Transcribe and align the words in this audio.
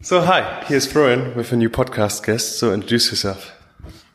So, 0.00 0.20
hi, 0.20 0.62
here's 0.68 0.86
Florian 0.86 1.34
with 1.34 1.52
a 1.52 1.56
new 1.56 1.68
podcast 1.68 2.24
guest. 2.24 2.60
So, 2.60 2.72
introduce 2.72 3.10
yourself. 3.10 3.52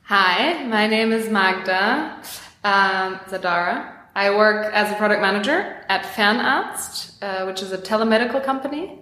Hi, 0.03 0.63
my 0.63 0.87
name 0.87 1.11
is 1.11 1.29
Magda 1.29 2.21
um, 2.63 3.19
Zadara. 3.27 3.91
I 4.15 4.29
work 4.29 4.73
as 4.73 4.89
a 4.93 4.95
product 4.95 5.21
manager 5.21 5.83
at 5.89 6.03
Fernarzt, 6.05 7.21
uh, 7.21 7.45
which 7.45 7.61
is 7.61 7.73
a 7.73 7.77
telemedical 7.77 8.41
company. 8.41 8.97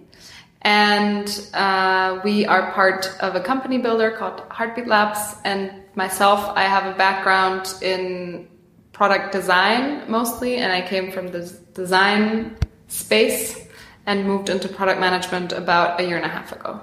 And 0.62 1.28
uh, 1.54 2.20
we 2.24 2.46
are 2.46 2.72
part 2.72 3.16
of 3.20 3.36
a 3.36 3.40
company 3.40 3.78
builder 3.78 4.10
called 4.10 4.40
Heartbeat 4.50 4.88
Labs. 4.88 5.36
And 5.44 5.84
myself, 5.94 6.50
I 6.56 6.64
have 6.64 6.92
a 6.92 6.98
background 6.98 7.74
in 7.80 8.48
product 8.92 9.30
design 9.30 10.10
mostly, 10.10 10.56
and 10.56 10.72
I 10.72 10.82
came 10.82 11.12
from 11.12 11.28
the 11.28 11.42
design 11.74 12.56
space 12.88 13.68
and 14.06 14.26
moved 14.26 14.48
into 14.48 14.68
product 14.68 15.00
management 15.00 15.52
about 15.52 16.00
a 16.00 16.04
year 16.04 16.16
and 16.16 16.26
a 16.26 16.28
half 16.28 16.52
ago. 16.52 16.80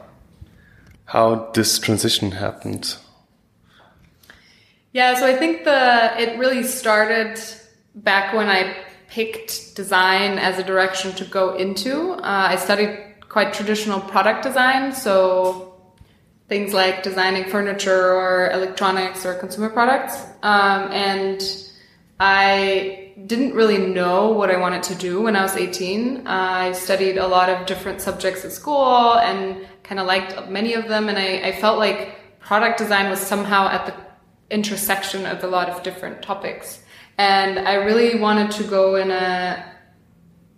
How 1.06 1.52
this 1.54 1.80
transition 1.80 2.32
happened? 2.32 2.96
Yeah, 4.92 5.16
so 5.16 5.26
I 5.26 5.36
think 5.36 5.66
the 5.66 6.14
it 6.20 6.40
really 6.40 6.64
started 6.64 7.40
back 7.96 8.34
when 8.34 8.48
I 8.48 8.76
picked 9.08 9.76
design 9.76 10.38
as 10.38 10.60
a 10.60 10.64
direction 10.64 11.14
to 11.16 11.26
go 11.26 11.56
into. 11.56 12.12
Uh, 12.14 12.20
I 12.24 12.56
studied 12.56 12.98
quite 13.28 13.54
traditional 13.54 14.00
product 14.00 14.44
design, 14.44 14.94
so 14.94 15.76
things 16.48 16.74
like 16.74 17.04
designing 17.04 17.50
furniture 17.50 18.14
or 18.14 18.52
electronics 18.52 19.26
or 19.26 19.36
consumer 19.36 19.70
products, 19.70 20.16
um, 20.42 20.92
and 20.92 21.42
I 22.20 23.09
didn't 23.26 23.54
really 23.54 23.78
know 23.78 24.32
what 24.32 24.50
I 24.50 24.58
wanted 24.58 24.84
to 24.84 24.96
do 24.96 25.22
when 25.22 25.36
I 25.36 25.42
was 25.42 25.56
18. 25.56 26.18
Uh, 26.18 26.22
I 26.26 26.72
studied 26.74 27.18
a 27.18 27.28
lot 27.28 27.50
of 27.50 27.66
different 27.66 28.02
subjects 28.02 28.46
at 28.46 28.52
school 28.52 29.16
and 29.16 29.68
kind 29.84 30.00
of 30.00 30.08
liked 30.08 30.50
many 30.50 30.74
of 30.74 30.88
them. 30.88 31.10
And 31.10 31.18
I, 31.18 31.50
I, 31.50 31.52
felt 31.60 31.80
like 31.80 32.40
product 32.40 32.78
design 32.78 33.10
was 33.10 33.20
somehow 33.20 33.68
at 33.68 33.86
the 33.86 33.96
intersection 34.56 35.26
of 35.26 35.44
a 35.44 35.48
lot 35.48 35.70
of 35.70 35.84
different 35.84 36.22
topics. 36.22 36.82
And 37.18 37.60
I 37.60 37.76
really 37.76 38.20
wanted 38.20 38.52
to 38.52 38.64
go 38.64 38.96
in 38.96 39.12
a, 39.12 39.66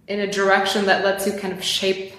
in 0.07 0.19
a 0.19 0.31
direction 0.31 0.85
that 0.85 1.03
lets 1.03 1.25
you 1.25 1.33
kind 1.33 1.53
of 1.53 1.63
shape 1.63 2.13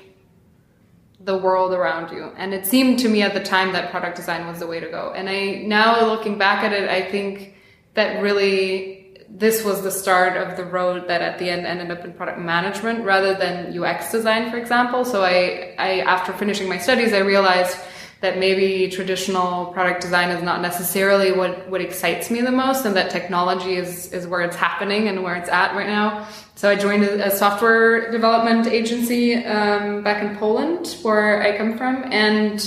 the 1.21 1.37
world 1.37 1.73
around 1.73 2.13
you. 2.13 2.33
And 2.37 2.53
it 2.53 2.67
seemed 2.67 2.99
to 3.01 3.09
me 3.09 3.23
at 3.23 3.35
the 3.35 3.43
time 3.43 3.73
that 3.73 3.91
product 3.91 4.17
design 4.17 4.47
was 4.47 4.59
the 4.59 4.67
way 4.67 4.81
to 4.81 4.89
go. 4.89 5.13
And 5.15 5.29
I, 5.29 5.63
now 5.67 6.07
looking 6.07 6.39
back 6.39 6.65
at 6.65 6.73
it, 6.73 6.89
I 6.89 7.03
think 7.11 7.55
that 7.95 8.23
really 8.23 9.02
this 9.35 9.65
was 9.65 9.83
the 9.83 9.91
start 9.91 10.37
of 10.37 10.59
the 10.59 10.65
road 10.65 11.09
that 11.09 11.23
at 11.23 11.39
the 11.39 11.49
end 11.49 11.67
ended 11.67 11.91
up 11.91 12.05
in 12.05 12.13
product 12.13 12.39
management 12.39 13.03
rather 13.05 13.35
than 13.35 13.77
UX 13.77 14.13
design, 14.13 14.51
for 14.51 14.59
example. 14.59 15.07
So 15.07 15.25
I, 15.25 15.75
I 15.79 16.01
after 16.01 16.35
finishing 16.35 16.69
my 16.69 16.77
studies, 16.77 17.15
I 17.15 17.19
realized 17.19 17.79
that 18.21 18.39
maybe 18.39 18.89
traditional 18.89 19.67
product 19.73 20.01
design 20.01 20.31
is 20.31 20.43
not 20.43 20.61
necessarily 20.61 21.33
what, 21.33 21.69
what 21.69 21.81
excites 21.81 22.31
me 22.31 22.41
the 22.41 22.53
most 22.53 22.85
and 22.85 22.95
that 22.95 23.11
technology 23.11 23.75
is, 23.75 24.13
is 24.13 24.29
where 24.29 24.43
it's 24.43 24.55
happening 24.55 25.09
and 25.09 25.25
where 25.25 25.35
it's 25.35 25.49
at 25.49 25.75
right 25.75 25.89
now. 25.89 26.29
So 26.55 26.71
I 26.71 26.77
joined 26.77 27.03
a, 27.03 27.27
a 27.27 27.31
software 27.31 28.13
development 28.13 28.69
agency 28.69 29.45
um, 29.45 30.05
back 30.05 30.23
in 30.23 30.37
Poland, 30.37 30.99
where 31.03 31.43
I 31.43 31.57
come 31.57 31.77
from, 31.77 32.05
and 32.13 32.65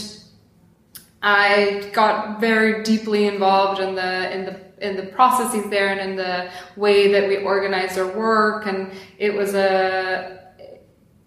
I 1.22 1.90
got 1.94 2.42
very 2.42 2.84
deeply 2.84 3.26
involved 3.26 3.80
in 3.80 3.96
the 3.96 4.32
in 4.36 4.46
the 4.46 4.65
in 4.80 4.96
the 4.96 5.04
processes 5.04 5.70
there 5.70 5.90
and 5.90 6.12
in 6.12 6.16
the 6.16 6.50
way 6.76 7.12
that 7.12 7.28
we 7.28 7.38
organize 7.38 7.98
our 7.98 8.08
work 8.18 8.66
and 8.66 8.92
it 9.18 9.34
was 9.34 9.54
a 9.54 10.42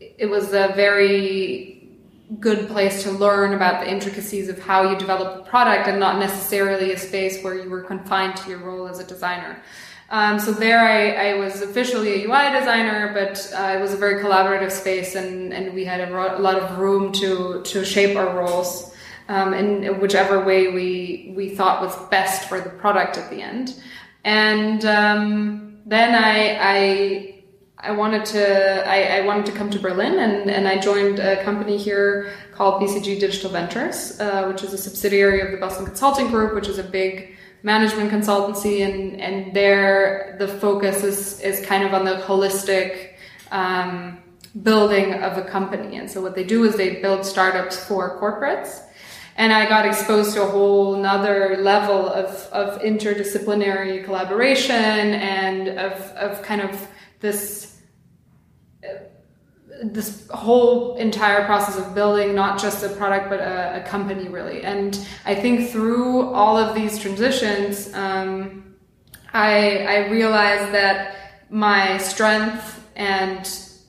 it 0.01 0.27
was 0.27 0.53
a 0.53 0.73
very 0.75 1.79
good 2.41 2.69
place 2.69 3.05
to 3.05 3.11
learn 3.11 3.55
about 3.55 3.83
the 3.83 3.91
intricacies 3.91 4.49
of 4.49 4.59
how 4.59 4.91
you 4.91 4.99
develop 4.99 5.41
a 5.41 5.49
product 5.49 5.89
and 5.89 5.99
not 5.99 6.19
necessarily 6.19 6.93
a 6.93 6.99
space 6.99 7.43
where 7.43 7.55
you 7.55 7.71
were 7.71 7.83
confined 7.83 8.37
to 8.37 8.51
your 8.51 8.59
role 8.59 8.87
as 8.87 8.99
a 8.99 9.05
designer. 9.05 9.63
Um, 10.11 10.39
so 10.39 10.53
there 10.53 10.81
I, 10.81 11.33
I, 11.33 11.35
was 11.35 11.61
officially 11.61 12.25
a 12.25 12.29
UI 12.29 12.59
designer, 12.59 13.13
but 13.13 13.51
uh, 13.55 13.77
it 13.77 13.81
was 13.81 13.93
a 13.93 13.97
very 13.97 14.23
collaborative 14.23 14.73
space 14.73 15.15
and, 15.15 15.53
and 15.53 15.75
we 15.75 15.85
had 15.85 16.01
a, 16.09 16.13
ro- 16.13 16.37
a 16.37 16.41
lot 16.41 16.57
of 16.57 16.79
room 16.79 17.13
to, 17.13 17.63
to 17.63 17.85
shape 17.85 18.17
our 18.17 18.39
roles 18.39 18.95
um, 19.29 19.53
in 19.53 20.01
whichever 20.01 20.43
way 20.45 20.69
we 20.69 21.33
we 21.37 21.51
thought 21.51 21.83
was 21.83 21.95
best 22.09 22.49
for 22.49 22.61
the 22.61 22.71
product 22.71 23.17
at 23.17 23.31
the 23.31 23.43
end. 23.43 23.75
And 24.25 24.85
um, 24.85 25.79
then 25.87 26.15
I, 26.15 26.59
I 26.61 27.35
I 27.81 27.93
wanted 27.93 28.25
to 28.27 28.89
I, 28.89 29.19
I, 29.19 29.21
wanted 29.21 29.47
to 29.47 29.53
come 29.53 29.71
to 29.71 29.79
Berlin 29.79 30.19
and, 30.19 30.51
and 30.51 30.67
I 30.67 30.79
joined 30.79 31.21
a 31.21 31.43
company 31.45 31.77
here 31.77 32.33
called 32.53 32.83
BCG 32.83 33.21
Digital 33.21 33.51
Ventures, 33.51 34.19
uh, 34.19 34.47
which 34.47 34.65
is 34.65 34.73
a 34.73 34.79
subsidiary 34.79 35.41
of 35.43 35.53
the 35.53 35.59
Boston 35.59 35.87
Consulting 35.87 36.29
Group, 36.29 36.55
which 36.55 36.67
is 36.67 36.79
a 36.79 36.83
big 36.83 37.37
management 37.63 38.11
consultancy 38.11 38.85
and 38.85 39.21
and 39.21 39.55
there 39.55 40.37
the 40.39 40.49
focus 40.49 41.05
is 41.05 41.41
is 41.41 41.65
kind 41.67 41.85
of 41.85 41.95
on 41.95 42.05
the 42.05 42.17
holistic 42.17 43.15
um, 43.53 44.19
building 44.63 45.15
of 45.15 45.39
a 45.39 45.43
company. 45.43 45.99
And 45.99 46.11
so 46.11 46.21
what 46.21 46.35
they 46.35 46.45
do 46.45 46.65
is 46.65 46.77
they 46.77 47.01
build 47.01 47.25
startups 47.25 47.77
for 47.85 48.19
corporates 48.19 48.88
and 49.39 49.53
I 49.53 49.69
got 49.69 49.87
exposed 49.87 50.35
to 50.35 50.43
a 50.43 50.47
whole 50.47 50.97
another 50.97 51.59
level 51.63 52.09
of, 52.09 52.29
of 52.53 52.83
interdisciplinary 52.83 54.05
collaboration 54.05 54.75
and 54.75 55.69
of, 55.69 55.93
of 56.17 56.43
kind 56.43 56.61
of 56.61 56.89
this 57.21 57.77
this 59.81 60.27
whole 60.31 60.97
entire 60.97 61.45
process 61.45 61.79
of 61.79 61.95
building 61.95 62.35
not 62.35 62.61
just 62.61 62.83
a 62.83 62.89
product 62.89 63.31
but 63.31 63.39
a, 63.39 63.81
a 63.81 63.89
company 63.89 64.29
really. 64.29 64.63
And 64.63 64.99
I 65.25 65.37
think 65.37 65.71
through 65.71 66.35
all 66.35 66.57
of 66.57 66.75
these 66.75 66.99
transitions 66.99 67.95
um, 67.95 68.75
I, 69.33 69.85
I 69.85 70.09
realized 70.09 70.75
that 70.75 71.15
my 71.49 71.99
strength 71.99 72.85
and 72.97 73.47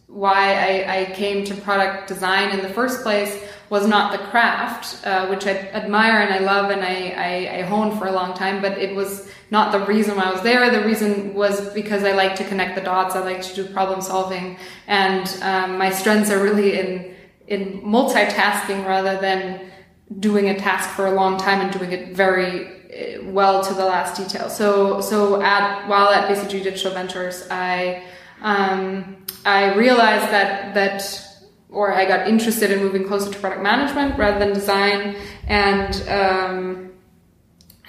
why 0.10 0.54
I, 0.56 1.02
I 1.02 1.06
came 1.14 1.46
to 1.46 1.56
product 1.56 2.08
design 2.08 2.50
in 2.50 2.62
the 2.62 2.70
first 2.70 3.04
place 3.04 3.42
was 3.70 3.88
not 3.88 4.12
the 4.12 4.18
craft, 4.30 5.06
uh, 5.06 5.28
which 5.28 5.46
I 5.46 5.52
admire 5.52 6.22
and 6.22 6.34
I 6.34 6.40
love 6.40 6.72
and 6.72 6.82
I, 6.82 7.14
I, 7.16 7.60
I 7.60 7.62
hone 7.62 7.96
for 8.00 8.08
a 8.08 8.12
long 8.12 8.34
time, 8.34 8.62
but 8.62 8.80
it 8.80 8.96
was 8.96 9.30
not 9.52 9.72
the 9.72 9.86
reason 9.86 10.18
why 10.18 10.24
I 10.24 10.32
was 10.32 10.42
there. 10.42 10.72
The 10.72 10.84
reason 10.86 11.36
was 11.36 11.72
because 11.74 12.04
I 12.04 12.14
like 12.14 12.36
to 12.38 12.44
connect 12.44 12.74
the 12.74 12.82
dots. 12.82 13.16
I 13.16 13.20
like 13.20 13.44
to 13.44 13.56
do 13.56 13.66
problem 13.66 14.02
solving, 14.02 14.58
and 14.88 15.28
um, 15.44 15.78
my 15.78 15.92
strengths 15.92 16.32
are 16.32 16.42
really 16.42 16.80
in 16.80 17.16
in 17.48 17.82
multitasking 17.82 18.86
rather 18.86 19.20
than 19.20 19.72
doing 20.20 20.50
a 20.50 20.58
task 20.58 20.90
for 20.92 21.08
a 21.08 21.12
long 21.12 21.38
time 21.38 21.62
and 21.62 21.72
doing 21.72 21.92
it 21.92 22.16
very 22.16 22.68
uh, 22.68 23.24
well 23.32 23.64
to 23.64 23.74
the 23.74 23.86
last 23.86 24.18
detail. 24.18 24.50
So 24.50 25.02
so 25.02 25.42
at 25.42 25.88
while 25.88 26.10
at 26.10 26.28
BCG 26.28 26.64
Digital 26.64 26.94
Ventures, 26.94 27.48
I 27.52 28.04
um, 28.42 29.26
I 29.46 29.74
realized 29.76 30.32
that 30.32 30.74
that 30.74 31.26
or 31.70 31.94
I 31.94 32.06
got 32.06 32.28
interested 32.28 32.72
in 32.72 32.80
moving 32.80 33.08
closer 33.08 33.32
to 33.32 33.40
product 33.40 33.62
management 33.62 34.18
rather 34.18 34.40
than 34.40 34.54
design, 34.54 35.16
and 35.48 36.10
um, 36.10 36.92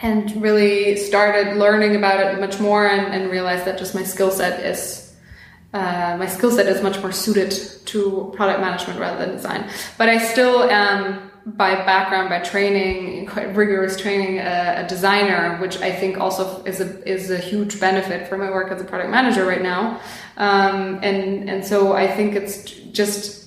and 0.03 0.43
really 0.43 0.97
started 0.97 1.57
learning 1.57 1.97
about 1.97 2.21
it 2.21 2.41
much 2.41 2.61
more, 2.61 2.87
and, 2.87 3.15
and 3.15 3.31
realized 3.31 3.65
that 3.65 3.79
just 3.79 3.95
my 3.95 4.03
skill 4.03 4.31
set 4.31 4.61
is 4.61 5.17
uh, 5.73 6.17
my 6.19 6.27
skill 6.27 6.51
set 6.51 6.67
is 6.67 6.83
much 6.83 7.01
more 7.01 7.13
suited 7.13 7.53
to 7.87 8.33
product 8.35 8.61
management 8.61 8.99
rather 8.99 9.25
than 9.25 9.37
design. 9.37 9.71
But 9.99 10.09
I 10.09 10.19
still 10.19 10.65
am 10.65 11.31
by 11.47 11.75
background, 11.75 12.29
by 12.29 12.41
training, 12.41 13.27
quite 13.27 13.55
rigorous 13.57 13.97
training, 13.97 14.39
a, 14.39 14.85
a 14.85 14.89
designer, 14.89 15.57
which 15.59 15.81
I 15.81 15.91
think 15.91 16.19
also 16.19 16.63
is 16.65 16.81
a 16.81 17.09
is 17.09 17.31
a 17.31 17.39
huge 17.39 17.81
benefit 17.81 18.29
for 18.29 18.37
my 18.37 18.51
work 18.51 18.71
as 18.71 18.81
a 18.81 18.85
product 18.85 19.11
manager 19.11 19.47
right 19.47 19.63
now. 19.63 20.01
Um, 20.41 20.99
and 21.03 21.51
and 21.51 21.63
so 21.63 21.93
I 21.93 22.09
think 22.09 22.35
it's 22.35 22.65
just 22.65 23.41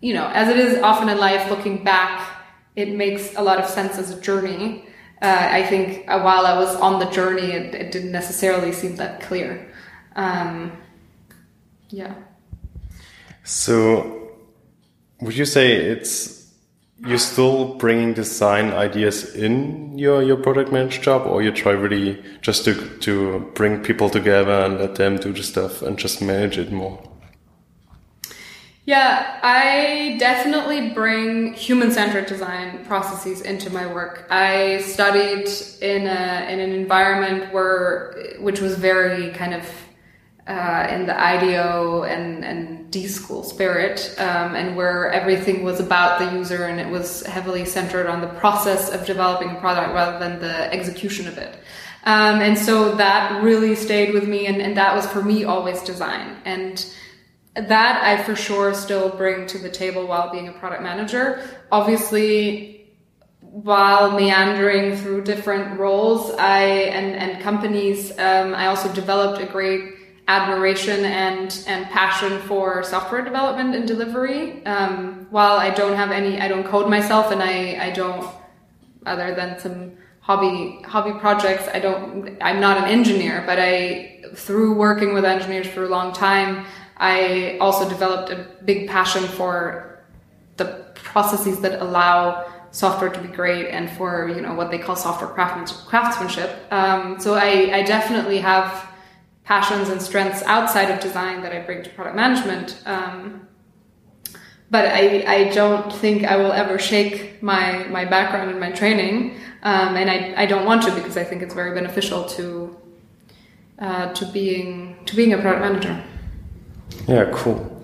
you 0.00 0.14
know, 0.14 0.30
as 0.32 0.48
it 0.48 0.56
is 0.56 0.80
often 0.82 1.08
in 1.08 1.18
life, 1.18 1.50
looking 1.50 1.82
back, 1.82 2.24
it 2.76 2.94
makes 2.94 3.34
a 3.34 3.42
lot 3.42 3.58
of 3.58 3.68
sense 3.68 3.98
as 3.98 4.16
a 4.16 4.20
journey. 4.20 4.86
Uh, 5.20 5.48
I 5.50 5.64
think 5.66 6.08
uh, 6.08 6.20
while 6.20 6.46
I 6.46 6.56
was 6.56 6.76
on 6.76 7.00
the 7.00 7.06
journey, 7.06 7.50
it, 7.50 7.74
it 7.74 7.90
didn't 7.90 8.12
necessarily 8.12 8.70
seem 8.70 8.94
that 8.96 9.20
clear. 9.20 9.68
Um, 10.14 10.70
yeah. 11.88 12.14
So, 13.42 14.30
would 15.20 15.36
you 15.36 15.44
say 15.44 15.72
it's 15.72 16.37
you're 17.06 17.18
still 17.18 17.74
bringing 17.74 18.12
design 18.14 18.72
ideas 18.72 19.34
in 19.34 19.96
your 19.98 20.22
your 20.22 20.36
product 20.36 20.72
manager 20.72 21.00
job, 21.00 21.26
or 21.26 21.42
you 21.42 21.52
try 21.52 21.72
really 21.72 22.22
just 22.40 22.64
to 22.64 22.74
to 22.98 23.50
bring 23.54 23.82
people 23.82 24.10
together 24.10 24.64
and 24.64 24.78
let 24.78 24.96
them 24.96 25.16
do 25.16 25.32
the 25.32 25.42
stuff 25.42 25.82
and 25.82 25.98
just 25.98 26.20
manage 26.20 26.58
it 26.58 26.72
more? 26.72 26.98
Yeah, 28.84 29.38
I 29.42 30.16
definitely 30.18 30.90
bring 30.94 31.52
human 31.52 31.92
centered 31.92 32.24
design 32.24 32.86
processes 32.86 33.42
into 33.42 33.70
my 33.70 33.86
work. 33.86 34.26
I 34.30 34.78
studied 34.78 35.46
in 35.82 36.06
a 36.06 36.48
in 36.48 36.58
an 36.58 36.72
environment 36.72 37.52
where 37.52 38.16
which 38.40 38.60
was 38.60 38.76
very 38.76 39.30
kind 39.32 39.52
of 39.52 39.62
uh, 40.48 40.88
in 40.90 41.06
the 41.06 41.14
IDEO 41.14 42.04
and, 42.04 42.44
and 42.44 42.90
D 42.90 43.06
school 43.06 43.42
spirit, 43.42 44.14
um, 44.18 44.54
and 44.54 44.76
where 44.76 45.12
everything 45.12 45.62
was 45.62 45.78
about 45.78 46.18
the 46.18 46.36
user 46.36 46.64
and 46.64 46.80
it 46.80 46.88
was 46.88 47.22
heavily 47.26 47.66
centered 47.66 48.06
on 48.06 48.22
the 48.22 48.28
process 48.28 48.90
of 48.90 49.04
developing 49.04 49.50
a 49.50 49.60
product 49.60 49.92
rather 49.92 50.18
than 50.18 50.40
the 50.40 50.72
execution 50.72 51.28
of 51.28 51.36
it. 51.36 51.58
Um, 52.04 52.40
and 52.40 52.56
so 52.56 52.94
that 52.94 53.42
really 53.42 53.74
stayed 53.74 54.14
with 54.14 54.26
me, 54.26 54.46
and, 54.46 54.62
and 54.62 54.76
that 54.78 54.94
was 54.94 55.06
for 55.06 55.22
me 55.22 55.44
always 55.44 55.82
design. 55.82 56.36
And 56.46 56.84
that 57.54 58.02
I 58.02 58.22
for 58.22 58.34
sure 58.34 58.72
still 58.72 59.10
bring 59.10 59.46
to 59.48 59.58
the 59.58 59.68
table 59.68 60.06
while 60.06 60.30
being 60.30 60.48
a 60.48 60.52
product 60.52 60.82
manager. 60.82 61.42
Obviously, 61.70 62.86
while 63.40 64.12
meandering 64.12 64.96
through 64.96 65.24
different 65.24 65.78
roles, 65.78 66.30
I 66.30 66.60
and 66.62 67.14
and 67.16 67.42
companies, 67.42 68.12
um, 68.12 68.54
I 68.54 68.68
also 68.68 68.90
developed 68.94 69.42
a 69.42 69.46
great 69.46 69.97
admiration 70.28 71.06
and 71.06 71.64
and 71.66 71.86
passion 71.86 72.38
for 72.42 72.82
software 72.84 73.22
development 73.22 73.74
and 73.74 73.88
delivery. 73.88 74.64
Um, 74.66 75.26
while 75.30 75.56
I 75.56 75.70
don't 75.70 75.96
have 75.96 76.12
any, 76.12 76.38
I 76.40 76.46
don't 76.48 76.64
code 76.64 76.88
myself, 76.88 77.32
and 77.32 77.42
I 77.42 77.86
I 77.86 77.90
don't, 77.90 78.30
other 79.06 79.34
than 79.34 79.58
some 79.58 79.92
hobby 80.20 80.82
hobby 80.84 81.18
projects, 81.18 81.66
I 81.72 81.80
don't. 81.80 82.36
I'm 82.40 82.60
not 82.60 82.76
an 82.76 82.84
engineer, 82.84 83.42
but 83.46 83.58
I 83.58 84.22
through 84.34 84.74
working 84.74 85.14
with 85.14 85.24
engineers 85.24 85.66
for 85.66 85.84
a 85.84 85.88
long 85.88 86.12
time, 86.12 86.66
I 86.98 87.56
also 87.60 87.88
developed 87.88 88.30
a 88.30 88.46
big 88.64 88.88
passion 88.88 89.24
for 89.24 90.04
the 90.58 90.84
processes 90.94 91.60
that 91.60 91.80
allow 91.80 92.52
software 92.70 93.08
to 93.08 93.20
be 93.20 93.28
great 93.28 93.68
and 93.68 93.88
for 93.90 94.28
you 94.28 94.42
know 94.42 94.52
what 94.52 94.70
they 94.70 94.78
call 94.78 94.94
software 94.94 95.30
craftsmanship. 95.30 96.50
Um, 96.70 97.18
so 97.18 97.34
I, 97.34 97.78
I 97.78 97.82
definitely 97.82 98.38
have 98.38 98.87
passions 99.48 99.88
and 99.88 100.00
strengths 100.00 100.42
outside 100.42 100.90
of 100.90 101.00
design 101.00 101.40
that 101.40 101.52
I 101.52 101.60
bring 101.60 101.82
to 101.82 101.88
product 101.88 102.14
management. 102.14 102.82
Um, 102.84 103.48
but 104.70 104.84
I, 104.84 105.24
I 105.26 105.44
don't 105.54 105.90
think 105.90 106.24
I 106.24 106.36
will 106.36 106.52
ever 106.52 106.78
shake 106.78 107.42
my, 107.42 107.84
my 107.84 108.04
background 108.04 108.50
and 108.50 108.60
my 108.60 108.70
training. 108.70 109.40
Um, 109.62 109.96
and 109.96 110.10
I, 110.10 110.42
I 110.42 110.44
don't 110.44 110.66
want 110.66 110.82
to 110.82 110.90
because 110.94 111.16
I 111.16 111.24
think 111.24 111.40
it's 111.40 111.54
very 111.54 111.74
beneficial 111.74 112.26
to, 112.36 112.76
uh, 113.78 114.12
to 114.12 114.26
being, 114.26 114.98
to 115.06 115.16
being 115.16 115.32
a 115.32 115.38
product 115.38 115.62
manager. 115.62 116.04
Yeah, 117.08 117.30
cool. 117.32 117.82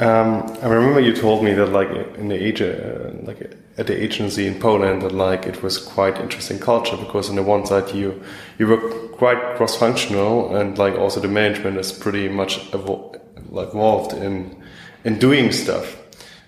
Um, 0.00 0.56
I 0.62 0.68
remember 0.68 0.98
you 0.98 1.14
told 1.14 1.44
me 1.44 1.52
that 1.52 1.66
like 1.66 1.90
in 2.16 2.28
the 2.28 2.34
age, 2.34 2.62
uh, 2.62 3.10
like 3.22 3.54
at 3.76 3.86
the 3.86 4.02
agency 4.02 4.46
in 4.46 4.58
Poland, 4.58 5.02
that 5.02 5.12
like 5.12 5.46
it 5.46 5.62
was 5.62 5.76
quite 5.76 6.18
interesting 6.18 6.58
culture 6.58 6.96
because 6.96 7.28
on 7.28 7.36
the 7.36 7.42
one 7.42 7.66
side 7.66 7.94
you 7.94 8.22
you 8.58 8.66
were 8.66 8.78
quite 9.12 9.56
cross 9.56 9.76
functional 9.76 10.56
and 10.56 10.78
like 10.78 10.94
also 10.94 11.20
the 11.20 11.28
management 11.28 11.76
is 11.76 11.92
pretty 11.92 12.28
much 12.28 12.60
evol 12.70 13.20
involved 13.50 14.14
in 14.14 14.56
in 15.04 15.18
doing 15.18 15.52
stuff. 15.52 15.98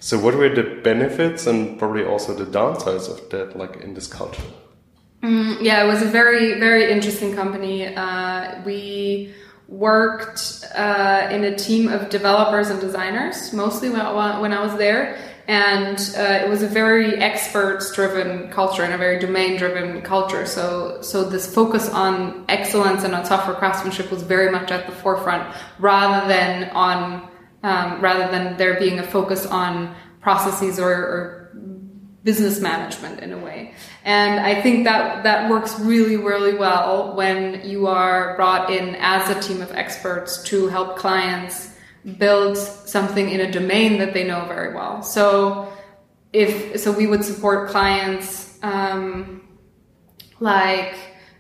So 0.01 0.19
what 0.19 0.35
were 0.35 0.49
the 0.49 0.81
benefits 0.83 1.47
and 1.47 1.79
probably 1.79 2.05
also 2.05 2.35
the 2.35 2.47
downsides 2.47 3.09
of 3.11 3.29
that, 3.31 3.55
like 3.55 3.77
in 3.85 3.93
this 3.93 4.07
culture? 4.07 4.43
Mm, 5.23 5.59
yeah, 5.61 5.85
it 5.85 5.89
was 5.89 6.01
a 6.01 6.07
very 6.07 6.59
very 6.59 6.91
interesting 6.91 7.35
company. 7.35 7.95
Uh, 7.95 8.63
we 8.65 9.35
worked 9.73 10.67
uh, 10.75 11.29
in 11.31 11.45
a 11.45 11.57
team 11.57 11.89
of 11.89 12.11
developers 12.11 12.69
and 12.69 12.79
designers, 12.79 13.55
mostly 13.55 13.89
when, 13.89 14.01
I 14.01 14.63
was 14.63 14.77
there. 14.77 15.19
And 15.49 15.99
uh, 16.17 16.45
it 16.45 16.49
was 16.49 16.63
a 16.63 16.69
very 16.69 17.17
experts 17.17 17.91
driven 17.93 18.51
culture 18.51 18.85
and 18.85 18.93
a 18.93 18.99
very 18.99 19.19
domain 19.19 19.57
driven 19.57 20.03
culture. 20.03 20.45
So, 20.45 21.01
so 21.01 21.25
this 21.25 21.53
focus 21.53 21.89
on 21.89 22.45
excellence 22.49 23.03
and 23.03 23.15
on 23.15 23.25
software 23.25 23.57
craftsmanship 23.57 24.11
was 24.11 24.23
very 24.23 24.53
much 24.53 24.71
at 24.71 24.87
the 24.87 24.93
forefront 24.93 25.53
rather 25.79 26.29
than 26.29 26.69
on, 26.71 27.29
um, 27.63 28.01
rather 28.01 28.31
than 28.31 28.57
there 28.59 28.79
being 28.79 28.99
a 28.99 29.03
focus 29.03 29.47
on 29.47 29.95
processes 30.21 30.79
or, 30.79 30.93
or 30.93 31.42
business 32.25 32.61
management 32.61 33.21
in 33.21 33.33
a 33.33 33.39
way. 33.39 33.75
And 34.05 34.39
I 34.39 34.61
think 34.63 34.85
that 34.85 35.25
that 35.25 35.51
works 35.51 35.79
really, 35.81 36.17
really 36.17 36.55
well 36.55 37.15
when 37.17 37.69
you 37.69 37.87
are 37.89 38.37
brought 38.37 38.71
in 38.71 38.97
as 39.01 39.29
a 39.29 39.41
team 39.41 39.61
of 39.61 39.73
experts 39.73 40.43
to 40.45 40.69
help 40.69 40.97
clients 40.97 41.75
build 42.19 42.57
something 42.57 43.29
in 43.29 43.41
a 43.41 43.51
domain 43.51 43.99
that 43.99 44.15
they 44.15 44.25
know 44.25 44.45
very 44.47 44.75
well. 44.75 45.03
So 45.03 45.73
if 46.33 46.81
so, 46.81 46.93
we 46.93 47.07
would 47.07 47.25
support 47.25 47.71
clients 47.71 48.59
um, 48.63 49.43
like 50.41 50.95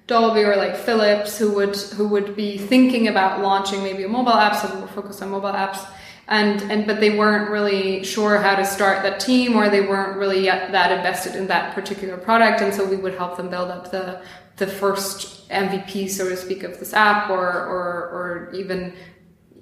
Dolby 0.07 0.43
or 0.43 0.57
like 0.57 0.77
Philips 0.77 1.39
who 1.39 1.53
would 1.53 1.77
who 1.77 2.09
would 2.09 2.37
be 2.37 2.59
thinking 2.59 3.09
about 3.09 3.41
launching 3.41 3.83
maybe 3.83 4.03
a 4.05 4.09
mobile 4.09 4.35
app. 4.35 4.55
So 4.57 4.75
we 4.75 4.81
were 4.83 4.89
focused 4.89 5.23
on 5.23 5.31
mobile 5.31 5.53
apps 5.53 5.85
and 6.33 6.63
and 6.73 6.87
but 6.87 6.99
they 6.99 7.17
weren't 7.17 7.51
really 7.51 8.03
sure 8.03 8.39
how 8.39 8.55
to 8.57 8.65
start 8.65 9.03
that 9.03 9.21
team 9.21 9.55
or 9.55 9.69
they 9.69 9.83
weren't 9.83 10.17
really 10.17 10.43
yet 10.43 10.73
that 10.73 10.91
invested 10.91 11.37
in 11.37 11.47
that 11.49 11.75
particular 11.75 12.17
product. 12.17 12.63
And 12.63 12.73
so 12.75 12.85
we 12.85 12.97
would 12.97 13.15
help 13.15 13.37
them 13.37 13.51
build 13.51 13.71
up 13.71 13.91
the 13.91 14.23
the 14.57 14.67
first 14.67 15.49
MVP 15.51 16.09
so 16.09 16.29
to 16.29 16.37
speak 16.37 16.63
of 16.63 16.79
this 16.79 16.95
app 16.95 17.29
or 17.29 17.47
or 17.75 17.85
or 18.17 18.51
even 18.55 18.95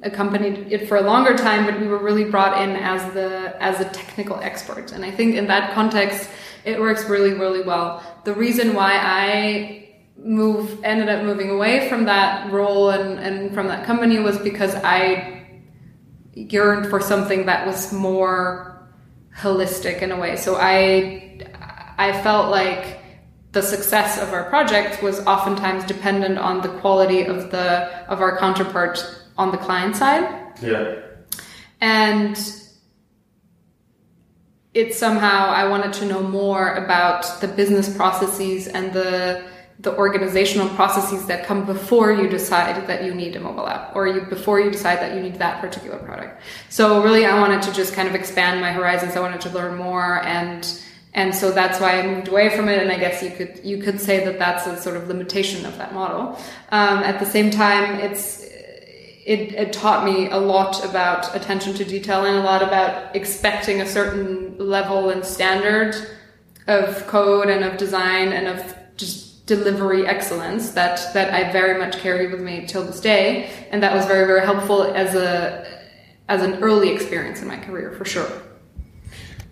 accompanied 0.03 0.73
it 0.73 0.89
for 0.89 0.97
a 0.97 1.03
longer 1.03 1.37
time 1.37 1.67
but 1.67 1.79
we 1.79 1.87
were 1.87 1.99
really 1.99 2.25
brought 2.25 2.63
in 2.63 2.71
as 2.77 3.03
the 3.15 3.57
as 3.61 3.81
a 3.81 3.89
technical 3.91 4.39
expert. 4.39 4.93
And 4.93 5.05
I 5.05 5.11
think 5.11 5.35
in 5.35 5.49
that 5.49 5.75
context 5.75 6.31
it 6.65 6.79
works 6.79 7.05
really 7.07 7.33
really 7.33 7.63
well. 7.63 8.01
The 8.25 8.35
reason 8.35 8.75
why 8.75 8.93
I 8.97 9.89
move 10.17 10.85
ended 10.85 11.09
up 11.09 11.25
moving 11.25 11.51
away 11.51 11.89
from 11.89 12.05
that 12.05 12.53
role 12.53 12.91
and, 12.91 13.19
and 13.19 13.53
from 13.55 13.67
that 13.67 13.85
company 13.87 14.21
was 14.21 14.39
because 14.39 14.75
I 14.77 15.40
yearned 16.49 16.89
for 16.89 17.01
something 17.01 17.47
that 17.47 17.67
was 17.67 17.93
more 17.93 18.89
holistic 19.37 20.03
in 20.03 20.13
a 20.13 20.19
way. 20.19 20.37
So 20.37 20.57
I 20.57 21.39
I 21.99 22.23
felt 22.23 22.51
like 22.51 23.01
the 23.53 23.63
success 23.63 24.21
of 24.23 24.33
our 24.33 24.45
project 24.45 25.03
was 25.03 25.21
oftentimes 25.27 25.85
dependent 25.85 26.39
on 26.39 26.61
the 26.61 26.69
quality 26.81 27.23
of 27.25 27.51
the 27.51 27.89
of 28.09 28.21
our 28.21 28.39
counterpart 28.39 29.05
on 29.37 29.51
the 29.51 29.59
client 29.59 29.97
side. 29.97 30.25
Yeah. 30.63 31.01
And 31.81 32.39
it 34.73 34.95
somehow 34.95 35.49
I 35.49 35.67
wanted 35.69 35.93
to 35.95 36.07
know 36.07 36.23
more 36.23 36.75
about 36.75 37.41
the 37.41 37.49
business 37.49 37.95
processes 37.97 38.69
and 38.69 38.93
the 38.93 39.45
the 39.83 39.97
organizational 39.97 40.69
processes 40.71 41.27
that 41.27 41.47
come 41.47 41.65
before 41.65 42.13
you 42.13 42.29
decide 42.29 42.87
that 42.87 43.05
you 43.05 43.15
need 43.15 43.35
a 43.37 43.41
mobile 43.41 43.67
app 43.67 43.97
or 43.97 44.07
you 44.07 44.21
before 44.23 44.61
you 44.61 44.71
decide 44.71 44.99
that 44.99 45.15
you 45.15 45.23
need 45.23 45.37
that 45.37 45.61
particular 45.61 45.99
product. 45.99 46.43
So 46.69 47.03
really 47.03 47.25
I 47.25 47.39
wanted 47.41 47.63
to 47.63 47.73
just 47.73 47.95
kind 47.95 48.07
of 48.07 48.15
expand 48.15 48.61
my 48.61 48.73
horizons. 48.73 49.17
I 49.17 49.21
wanted 49.21 49.41
to 49.43 49.51
learn 49.51 49.77
more 49.77 50.23
and 50.25 50.67
and 51.13 51.35
so 51.35 51.51
that's 51.51 51.81
why 51.81 51.99
I 51.99 52.07
moved 52.07 52.29
away 52.29 52.55
from 52.55 52.69
it. 52.69 52.81
And 52.81 52.93
I 52.93 52.99
guess 52.99 53.23
you 53.23 53.31
could 53.31 53.61
you 53.65 53.83
could 53.83 54.01
say 54.01 54.25
that 54.25 54.39
that's 54.39 54.67
a 54.67 54.81
sort 54.81 54.97
of 54.97 55.09
limitation 55.09 55.67
of 55.67 55.77
that 55.79 55.93
model. 55.95 56.39
Um, 56.71 56.99
at 56.99 57.19
the 57.19 57.27
same 57.27 57.51
time, 57.51 57.95
it's 58.01 58.41
it, 59.25 59.53
it 59.55 59.73
taught 59.73 60.05
me 60.05 60.31
a 60.31 60.39
lot 60.39 60.85
about 60.85 61.35
attention 61.35 61.75
to 61.75 61.85
detail 61.85 62.25
and 62.25 62.37
a 62.37 62.43
lot 62.43 62.63
about 62.63 63.15
expecting 63.15 63.81
a 63.81 63.87
certain 63.87 64.57
level 64.59 65.11
and 65.11 65.25
standard 65.25 65.95
of 66.67 67.07
code 67.07 67.49
and 67.49 67.65
of 67.65 67.77
design 67.77 68.33
and 68.33 68.47
of 68.47 68.77
just 68.97 69.30
delivery 69.57 70.07
excellence 70.07 70.71
that 70.79 70.97
that 71.15 71.29
I 71.39 71.51
very 71.51 71.77
much 71.83 71.95
carry 71.99 72.27
with 72.33 72.41
me 72.41 72.67
till 72.67 72.85
this 72.85 73.01
day, 73.01 73.51
and 73.71 73.83
that 73.83 73.93
was 73.93 74.07
very 74.07 74.27
very 74.33 74.45
helpful 74.51 74.81
as 75.03 75.15
a 75.15 75.35
as 76.29 76.41
an 76.43 76.55
early 76.67 76.91
experience 76.97 77.43
in 77.43 77.49
my 77.49 77.59
career 77.67 77.89
for 77.99 78.05
sure. 78.05 78.31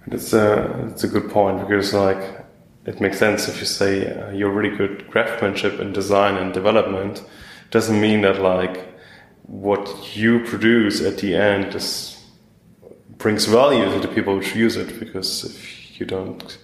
That's 0.07 0.33
a 0.33 0.89
it's 0.91 1.05
a 1.09 1.11
good 1.15 1.29
point 1.39 1.57
because 1.63 1.93
like 1.93 2.23
it 2.91 3.01
makes 3.01 3.19
sense 3.19 3.49
if 3.49 3.57
you 3.61 3.67
say 3.67 3.93
uh, 4.07 4.31
you're 4.31 4.55
really 4.59 4.75
good 4.83 5.11
craftsmanship 5.11 5.75
and 5.83 5.93
design 5.93 6.35
and 6.41 6.55
development 6.55 7.15
doesn't 7.71 8.01
mean 8.01 8.21
that 8.23 8.39
like 8.41 8.77
what 9.43 9.85
you 10.17 10.33
produce 10.53 10.97
at 11.11 11.19
the 11.23 11.35
end 11.35 11.75
is 11.75 11.91
brings 13.23 13.45
value 13.47 13.87
to 13.95 14.01
the 14.07 14.13
people 14.17 14.33
who 14.41 14.59
use 14.67 14.77
it 14.85 14.91
because 15.01 15.31
if 15.51 15.57
you 15.99 16.07
don't 16.07 16.59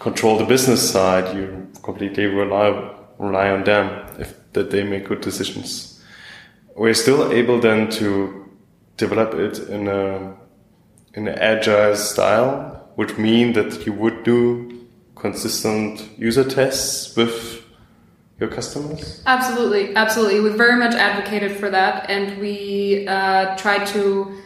control 0.00 0.38
the 0.38 0.44
business 0.44 0.90
side, 0.90 1.36
you 1.36 1.68
completely 1.82 2.26
rely 2.26 2.96
rely 3.18 3.50
on 3.50 3.62
them 3.64 3.86
if 4.18 4.34
that 4.54 4.70
they 4.70 4.82
make 4.82 5.06
good 5.06 5.20
decisions. 5.20 6.02
We're 6.74 6.94
still 6.94 7.32
able 7.32 7.60
then 7.60 7.90
to 8.00 8.48
develop 8.96 9.34
it 9.34 9.58
in 9.68 9.86
a 9.86 10.34
in 11.14 11.28
an 11.28 11.38
agile 11.38 11.94
style, 11.94 12.90
which 12.96 13.16
mean 13.16 13.52
that 13.52 13.86
you 13.86 13.92
would 13.92 14.24
do 14.24 14.80
consistent 15.14 16.08
user 16.18 16.44
tests 16.44 17.14
with 17.16 17.60
your 18.40 18.48
customers? 18.48 19.22
Absolutely, 19.26 19.94
absolutely. 19.94 20.40
We 20.40 20.50
very 20.50 20.76
much 20.76 20.94
advocated 20.94 21.52
for 21.58 21.68
that, 21.70 22.08
and 22.08 22.40
we 22.40 23.06
uh, 23.06 23.56
try 23.56 23.84
to 23.84 24.40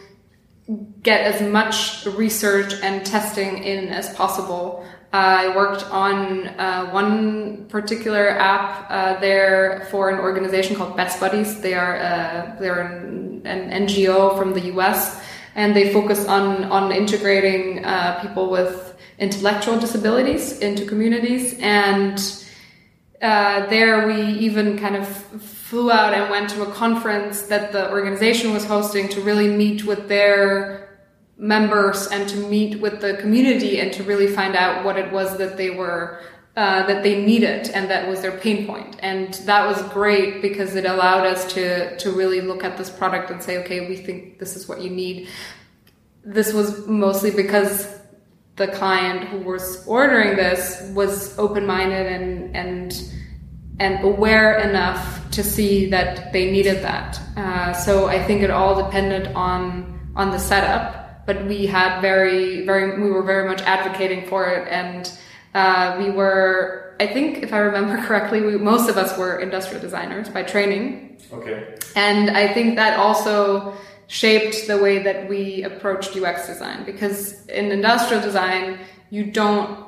get 1.01 1.21
as 1.21 1.41
much 1.41 2.05
research 2.17 2.73
and 2.81 3.05
testing 3.05 3.63
in 3.63 3.89
as 3.89 4.13
possible. 4.15 4.85
I 5.15 5.55
worked 5.55 5.83
on 5.91 6.47
uh, 6.47 6.89
one 6.91 7.65
particular 7.67 8.29
app 8.29 8.89
uh, 8.89 9.19
there 9.19 9.87
for 9.89 10.09
an 10.09 10.19
organization 10.19 10.75
called 10.75 10.97
Best 10.97 11.19
Buddies. 11.19 11.61
They 11.61 11.73
are 11.73 11.95
uh, 11.97 12.55
they're 12.59 12.81
an, 12.81 13.41
an, 13.45 13.87
NGO 13.87 14.37
from 14.37 14.53
the 14.53 14.61
U.S. 14.73 15.21
and 15.55 15.73
they 15.73 15.93
focus 15.93 16.25
on 16.27 16.65
on 16.65 16.91
integrating 16.91 17.85
uh, 17.85 18.19
people 18.21 18.49
with 18.49 18.97
intellectual 19.17 19.79
disabilities 19.79 20.59
into 20.59 20.85
communities. 20.85 21.57
And 21.61 22.19
uh, 23.21 23.65
there, 23.67 24.07
we 24.07 24.21
even 24.47 24.77
kind 24.77 24.97
of 24.97 25.07
flew 25.07 25.91
out 25.91 26.13
and 26.13 26.29
went 26.29 26.49
to 26.49 26.63
a 26.63 26.71
conference 26.73 27.43
that 27.43 27.71
the 27.71 27.89
organization 27.89 28.53
was 28.53 28.65
hosting 28.65 29.07
to 29.09 29.21
really 29.21 29.47
meet 29.47 29.85
with 29.85 30.09
their 30.09 30.84
members 31.37 32.07
and 32.07 32.29
to 32.29 32.37
meet 32.37 32.79
with 32.79 33.01
the 33.01 33.15
community 33.17 33.79
and 33.79 33.91
to 33.93 34.03
really 34.03 34.27
find 34.27 34.55
out 34.55 34.85
what 34.85 34.97
it 34.97 35.11
was 35.11 35.37
that 35.37 35.57
they 35.57 35.69
were 35.69 36.21
uh, 36.55 36.87
that 36.87 37.03
they 37.03 37.21
needed 37.21 37.69
and 37.71 37.89
that 37.89 38.07
was 38.07 38.21
their 38.21 38.37
pain 38.37 38.65
point. 38.65 38.95
And 38.99 39.33
that 39.45 39.67
was 39.67 39.81
great 39.91 40.41
because 40.41 40.75
it 40.75 40.85
allowed 40.85 41.25
us 41.25 41.53
to 41.53 41.97
to 41.97 42.11
really 42.11 42.39
look 42.39 42.63
at 42.63 42.77
this 42.77 42.89
product 42.89 43.29
and 43.29 43.43
say 43.43 43.57
okay 43.57 43.89
we 43.89 43.97
think 43.97 44.39
this 44.39 44.55
is 44.55 44.67
what 44.67 44.81
you 44.81 44.89
need. 44.89 45.27
This 46.23 46.53
was 46.53 46.87
mostly 46.87 47.31
because 47.31 47.93
the 48.55 48.67
client 48.69 49.27
who 49.27 49.39
was 49.39 49.85
ordering 49.85 50.37
this 50.37 50.89
was 50.93 51.37
open-minded 51.37 52.07
and 52.07 52.55
and 52.55 53.11
and 53.77 54.05
aware 54.05 54.59
enough 54.59 55.29
to 55.31 55.43
see 55.43 55.89
that 55.89 56.31
they 56.31 56.49
needed 56.49 56.81
that. 56.81 57.19
Uh, 57.35 57.73
so 57.73 58.07
i 58.07 58.23
think 58.23 58.41
it 58.41 58.49
all 58.49 58.81
depended 58.81 59.27
on 59.33 60.09
on 60.15 60.31
the 60.31 60.39
setup 60.39 61.04
but 61.25 61.45
we 61.45 61.65
had 61.65 62.01
very, 62.01 62.65
very, 62.65 63.01
we 63.01 63.09
were 63.09 63.23
very 63.23 63.47
much 63.47 63.61
advocating 63.61 64.27
for 64.27 64.47
it. 64.47 64.67
And 64.67 65.11
uh, 65.53 65.95
we 65.99 66.11
were, 66.11 66.95
I 66.99 67.07
think, 67.07 67.43
if 67.43 67.53
I 67.53 67.59
remember 67.59 68.01
correctly, 68.07 68.41
we, 68.41 68.57
most 68.57 68.89
of 68.89 68.97
us 68.97 69.17
were 69.17 69.39
industrial 69.39 69.81
designers 69.81 70.29
by 70.29 70.43
training. 70.43 71.17
Okay. 71.31 71.75
And 71.95 72.29
I 72.31 72.53
think 72.53 72.75
that 72.75 72.99
also 72.99 73.75
shaped 74.07 74.67
the 74.67 74.77
way 74.77 74.99
that 75.01 75.27
we 75.27 75.63
approached 75.63 76.15
UX 76.15 76.47
design 76.47 76.85
because 76.85 77.45
in 77.47 77.71
industrial 77.71 78.21
design, 78.21 78.79
you 79.09 79.31
don't 79.31 79.85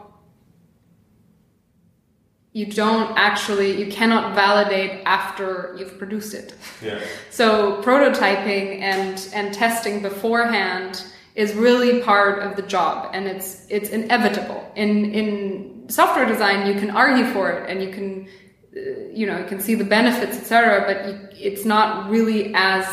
you 2.53 2.65
don't 2.65 3.15
actually 3.15 3.77
you 3.79 3.91
cannot 3.91 4.33
validate 4.33 5.03
after 5.05 5.75
you've 5.77 5.99
produced 5.99 6.33
it. 6.33 6.55
Yeah. 6.83 6.99
So 7.29 7.83
prototyping 7.83 8.81
and 8.81 9.29
and 9.35 9.53
testing 9.53 10.01
beforehand 10.01 11.05
is 11.37 11.53
really 11.53 12.01
part 12.01 12.39
of 12.39 12.55
the 12.55 12.63
job 12.63 13.11
and 13.13 13.27
it's 13.27 13.65
it's 13.69 13.89
inevitable 13.89 14.69
in 14.75 15.13
in 15.13 15.87
software 15.87 16.25
design 16.25 16.67
you 16.67 16.77
can 16.79 16.89
argue 16.89 17.25
for 17.31 17.51
it 17.51 17.69
and 17.69 17.81
you 17.81 17.89
can 17.89 18.27
uh, 18.75 18.79
you 19.13 19.27
know 19.27 19.37
you 19.37 19.45
can 19.45 19.61
see 19.61 19.75
the 19.75 19.83
benefits 19.83 20.35
etc 20.35 20.83
but 20.87 20.97
you, 21.07 21.13
it's 21.49 21.63
not 21.63 22.09
really 22.09 22.51
as 22.55 22.85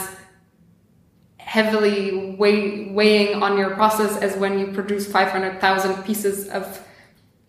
heavily 1.39 2.37
weigh, 2.37 2.91
weighing 2.91 3.43
on 3.43 3.57
your 3.57 3.71
process 3.71 4.17
as 4.19 4.37
when 4.37 4.59
you 4.59 4.67
produce 4.73 5.11
500,000 5.11 6.03
pieces 6.05 6.49
of 6.49 6.87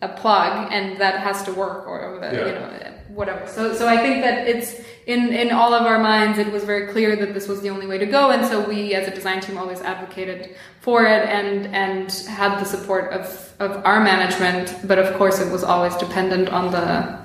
a 0.00 0.08
plug 0.08 0.72
and 0.72 0.98
that 0.98 1.20
has 1.20 1.42
to 1.42 1.52
work 1.52 1.86
or 1.86 2.18
yeah. 2.22 2.46
you 2.46 2.52
know 2.52 2.95
whatever. 3.16 3.46
So 3.48 3.74
so 3.74 3.88
i 3.88 3.96
think 3.96 4.22
that 4.22 4.46
it's 4.46 4.70
in 5.06 5.32
in 5.32 5.50
all 5.50 5.72
of 5.72 5.82
our 5.90 5.98
minds 5.98 6.38
it 6.38 6.50
was 6.52 6.64
very 6.64 6.86
clear 6.92 7.16
that 7.16 7.32
this 7.34 7.48
was 7.48 7.60
the 7.62 7.70
only 7.70 7.86
way 7.86 7.98
to 7.98 8.06
go 8.06 8.30
and 8.30 8.46
so 8.46 8.66
we 8.68 8.94
as 8.94 9.08
a 9.08 9.14
design 9.14 9.40
team 9.40 9.56
always 9.56 9.80
advocated 9.80 10.54
for 10.80 11.04
it 11.04 11.22
and 11.28 11.66
and 11.74 12.12
had 12.28 12.60
the 12.60 12.64
support 12.64 13.12
of 13.12 13.24
of 13.58 13.70
our 13.84 14.00
management 14.00 14.76
but 14.86 14.98
of 14.98 15.08
course 15.16 15.40
it 15.40 15.50
was 15.50 15.64
always 15.64 15.94
dependent 15.96 16.48
on 16.50 16.70
the 16.70 17.16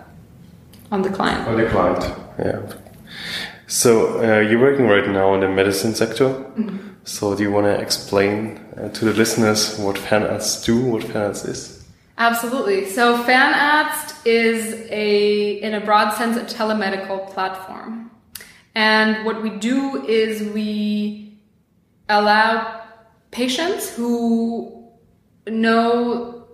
on 0.91 1.01
the 1.01 1.09
client. 1.09 1.47
On 1.47 1.55
the 1.55 1.69
client. 1.69 2.03
Yeah. 2.37 2.61
So 3.67 4.19
uh, 4.19 4.41
you're 4.41 4.59
working 4.59 4.87
right 4.87 5.07
now 5.07 5.33
in 5.33 5.39
the 5.39 5.47
medicine 5.47 5.95
sector. 5.95 6.27
Mm-hmm. 6.27 6.77
so 7.05 7.35
do 7.35 7.43
you 7.43 7.51
want 7.51 7.65
to 7.65 7.79
explain 7.79 8.59
uh, 8.77 8.89
to 8.89 9.05
the 9.05 9.13
listeners 9.13 9.79
what 9.79 9.95
Fernarzt 9.95 10.65
do 10.65 10.85
what 10.85 11.03
Fernarzt 11.03 11.47
is 11.47 11.80
Absolutely. 12.17 12.85
So 12.85 13.23
Fernarzt 13.23 14.25
is 14.25 14.87
a, 14.89 15.61
in 15.61 15.73
a 15.73 15.81
broad 15.81 16.11
sense, 16.13 16.37
a 16.37 16.55
telemedical 16.55 17.29
platform. 17.31 18.11
And 18.75 19.25
what 19.25 19.41
we 19.41 19.49
do 19.49 20.05
is 20.05 20.43
we 20.53 21.37
allow 22.07 22.81
patients 23.31 23.89
who 23.89 24.87
know 25.47 26.45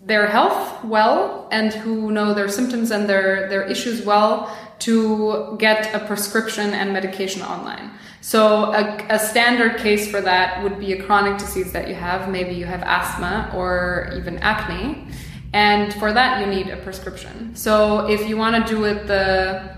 their 0.00 0.26
health 0.28 0.84
well 0.84 1.48
and 1.50 1.72
who 1.72 2.10
know 2.12 2.32
their 2.32 2.48
symptoms 2.48 2.90
and 2.90 3.08
their, 3.08 3.48
their 3.48 3.62
issues 3.62 4.02
well 4.02 4.56
to 4.80 5.56
get 5.58 5.94
a 5.94 6.06
prescription 6.06 6.72
and 6.72 6.92
medication 6.92 7.42
online. 7.42 7.90
So 8.20 8.72
a, 8.72 9.06
a, 9.08 9.18
standard 9.18 9.78
case 9.78 10.10
for 10.10 10.20
that 10.20 10.62
would 10.62 10.78
be 10.78 10.92
a 10.92 11.02
chronic 11.02 11.38
disease 11.38 11.72
that 11.72 11.88
you 11.88 11.94
have. 11.94 12.28
Maybe 12.28 12.54
you 12.54 12.66
have 12.66 12.82
asthma 12.82 13.52
or 13.54 14.10
even 14.16 14.38
acne. 14.38 15.06
And 15.52 15.94
for 15.94 16.12
that, 16.12 16.40
you 16.40 16.46
need 16.46 16.68
a 16.68 16.76
prescription. 16.76 17.54
So 17.54 18.08
if 18.08 18.28
you 18.28 18.36
want 18.36 18.66
to 18.66 18.74
do 18.74 18.84
it 18.84 19.06
the 19.06 19.76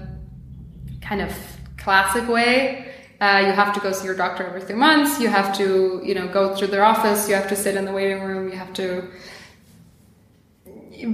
kind 1.01 1.21
of 1.21 1.33
classic 1.77 2.27
way, 2.29 2.95
uh, 3.21 3.43
you 3.47 3.53
have 3.53 3.75
to 3.75 3.81
go 3.81 3.93
see 3.93 4.07
your 4.07 4.17
doctor 4.17 4.47
every 4.47 4.63
three 4.63 4.77
months. 4.77 5.21
You 5.21 5.29
have 5.29 5.57
to, 5.59 6.01
you 6.05 6.15
know, 6.15 6.29
go 6.29 6.55
through 6.55 6.69
their 6.69 6.85
office. 6.85 7.29
You 7.29 7.35
have 7.35 7.49
to 7.49 7.57
sit 7.57 7.77
in 7.77 7.85
the 7.85 7.93
waiting 7.93 8.23
room. 8.23 8.49
You 8.49 8.57
have 8.57 8.73
to 8.75 9.09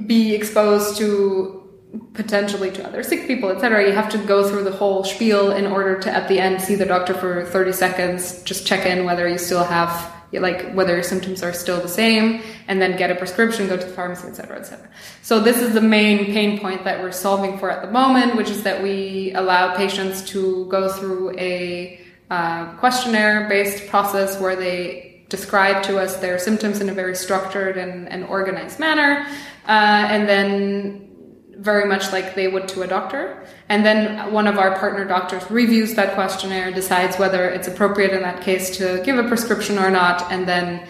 be 0.06 0.34
exposed 0.34 0.96
to 0.98 1.63
potentially 2.12 2.70
to 2.72 2.86
other 2.86 3.02
sick 3.02 3.26
people, 3.26 3.50
etc. 3.50 3.86
You 3.86 3.92
have 3.92 4.10
to 4.10 4.18
go 4.18 4.48
through 4.48 4.64
the 4.64 4.72
whole 4.72 5.04
spiel 5.04 5.52
in 5.52 5.66
order 5.66 5.98
to, 6.00 6.10
at 6.10 6.28
the 6.28 6.38
end, 6.38 6.60
see 6.60 6.74
the 6.74 6.84
doctor 6.84 7.14
for 7.14 7.44
30 7.44 7.72
seconds, 7.72 8.42
just 8.42 8.66
check 8.66 8.86
in 8.86 9.04
whether 9.04 9.28
you 9.28 9.38
still 9.38 9.64
have, 9.64 10.12
like, 10.32 10.72
whether 10.72 10.94
your 10.94 11.02
symptoms 11.02 11.42
are 11.42 11.52
still 11.52 11.80
the 11.80 11.88
same, 11.88 12.42
and 12.68 12.80
then 12.80 12.96
get 12.96 13.10
a 13.10 13.14
prescription, 13.14 13.68
go 13.68 13.76
to 13.76 13.86
the 13.86 13.92
pharmacy, 13.92 14.28
etc., 14.28 14.58
etc. 14.58 14.88
So 15.22 15.40
this 15.40 15.60
is 15.60 15.74
the 15.74 15.80
main 15.80 16.26
pain 16.26 16.58
point 16.60 16.84
that 16.84 17.02
we're 17.02 17.12
solving 17.12 17.58
for 17.58 17.70
at 17.70 17.82
the 17.82 17.90
moment, 17.90 18.36
which 18.36 18.50
is 18.50 18.62
that 18.62 18.82
we 18.82 19.32
allow 19.34 19.76
patients 19.76 20.22
to 20.30 20.66
go 20.66 20.90
through 20.90 21.36
a 21.38 22.00
uh, 22.30 22.72
questionnaire-based 22.76 23.88
process 23.88 24.40
where 24.40 24.56
they 24.56 25.22
describe 25.28 25.82
to 25.82 25.98
us 25.98 26.16
their 26.16 26.38
symptoms 26.38 26.80
in 26.80 26.88
a 26.88 26.94
very 26.94 27.14
structured 27.14 27.76
and, 27.76 28.08
and 28.08 28.24
organized 28.24 28.78
manner, 28.78 29.26
uh, 29.66 30.06
and 30.10 30.28
then 30.28 31.13
very 31.58 31.86
much 31.88 32.12
like 32.12 32.34
they 32.34 32.48
would 32.48 32.68
to 32.68 32.82
a 32.82 32.86
doctor. 32.86 33.46
And 33.68 33.84
then 33.84 34.32
one 34.32 34.46
of 34.46 34.58
our 34.58 34.78
partner 34.78 35.04
doctors 35.04 35.48
reviews 35.50 35.94
that 35.94 36.14
questionnaire, 36.14 36.70
decides 36.70 37.18
whether 37.18 37.48
it's 37.48 37.68
appropriate 37.68 38.12
in 38.12 38.22
that 38.22 38.42
case 38.42 38.76
to 38.78 39.02
give 39.04 39.18
a 39.18 39.24
prescription 39.24 39.78
or 39.78 39.90
not, 39.90 40.30
and 40.32 40.46
then 40.46 40.86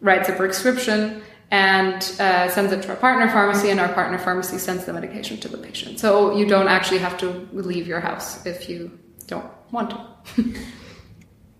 writes 0.00 0.28
a 0.28 0.32
prescription 0.32 1.22
and 1.50 1.96
uh, 2.20 2.48
sends 2.50 2.72
it 2.72 2.82
to 2.82 2.90
our 2.90 2.96
partner 2.96 3.28
pharmacy, 3.30 3.70
and 3.70 3.80
our 3.80 3.92
partner 3.94 4.18
pharmacy 4.18 4.58
sends 4.58 4.84
the 4.84 4.92
medication 4.92 5.38
to 5.38 5.48
the 5.48 5.56
patient. 5.56 5.98
So 5.98 6.36
you 6.36 6.46
don't 6.46 6.68
actually 6.68 6.98
have 6.98 7.16
to 7.18 7.48
leave 7.52 7.86
your 7.86 8.00
house 8.00 8.44
if 8.44 8.68
you 8.68 8.98
don't 9.26 9.46
want 9.70 9.90
to. 9.90 9.98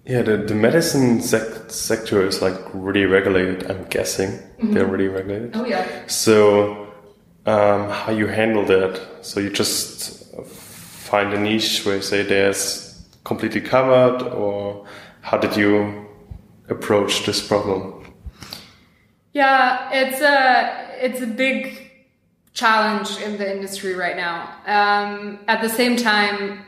yeah, 0.05 0.23
the, 0.23 0.37
the 0.37 0.55
medicine 0.55 1.23
sec- 1.23 1.71
sector 1.71 2.27
is 2.27 2.43
like 2.43 2.59
really 2.75 3.07
regulated, 3.07 3.71
I'm 3.71 3.85
guessing. 3.85 4.33
Mm-hmm. 4.33 4.75
They're 4.75 4.87
really 4.87 5.09
regulated. 5.09 5.53
Oh, 5.55 5.65
yeah. 5.65 6.07
So 6.07 6.88
um, 7.49 7.91
how 7.91 8.13
you 8.13 8.27
handle 8.27 8.65
that. 8.67 9.01
So 9.23 9.41
you 9.41 9.51
just 9.51 10.35
find 10.45 11.33
a 11.33 11.41
niche 11.41 11.85
where 11.85 11.97
you 11.97 12.03
say 12.03 12.23
there's 12.23 13.07
completely 13.25 13.61
covered, 13.61 14.23
or 14.23 14.87
how 15.23 15.39
did 15.39 15.57
you 15.57 16.07
approach 16.69 17.25
this 17.27 17.47
problem? 17.47 18.13
Yeah, 19.33 19.91
it's 19.93 20.21
a 20.21 20.37
it's 21.05 21.21
a 21.23 21.27
big 21.27 21.91
challenge 22.53 23.19
in 23.21 23.39
the 23.39 23.51
industry 23.51 23.95
right 23.95 24.17
now. 24.17 24.51
Um, 24.67 25.39
at 25.47 25.61
the 25.63 25.69
same 25.69 25.97
time, 25.97 26.65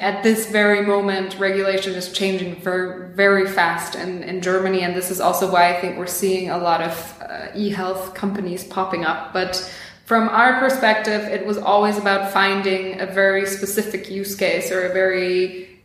at 0.00 0.22
this 0.22 0.50
very 0.50 0.82
moment, 0.86 1.38
regulation 1.38 1.94
is 1.94 2.12
changing 2.12 2.56
very, 2.62 3.14
very 3.14 3.46
fast 3.46 3.94
in, 3.94 4.22
in 4.22 4.40
Germany, 4.40 4.82
and 4.82 4.94
this 4.96 5.10
is 5.10 5.20
also 5.20 5.50
why 5.52 5.74
I 5.74 5.80
think 5.80 5.98
we're 5.98 6.06
seeing 6.06 6.50
a 6.50 6.58
lot 6.58 6.80
of 6.80 6.94
uh, 7.20 7.48
e-health 7.54 8.14
companies 8.14 8.64
popping 8.64 9.04
up. 9.04 9.32
But 9.32 9.70
from 10.04 10.28
our 10.28 10.60
perspective, 10.60 11.22
it 11.22 11.46
was 11.46 11.56
always 11.56 11.96
about 11.96 12.32
finding 12.32 13.00
a 13.00 13.06
very 13.06 13.46
specific 13.46 14.10
use 14.10 14.34
case 14.34 14.70
or 14.70 14.86
a 14.86 14.92
very 14.92 15.82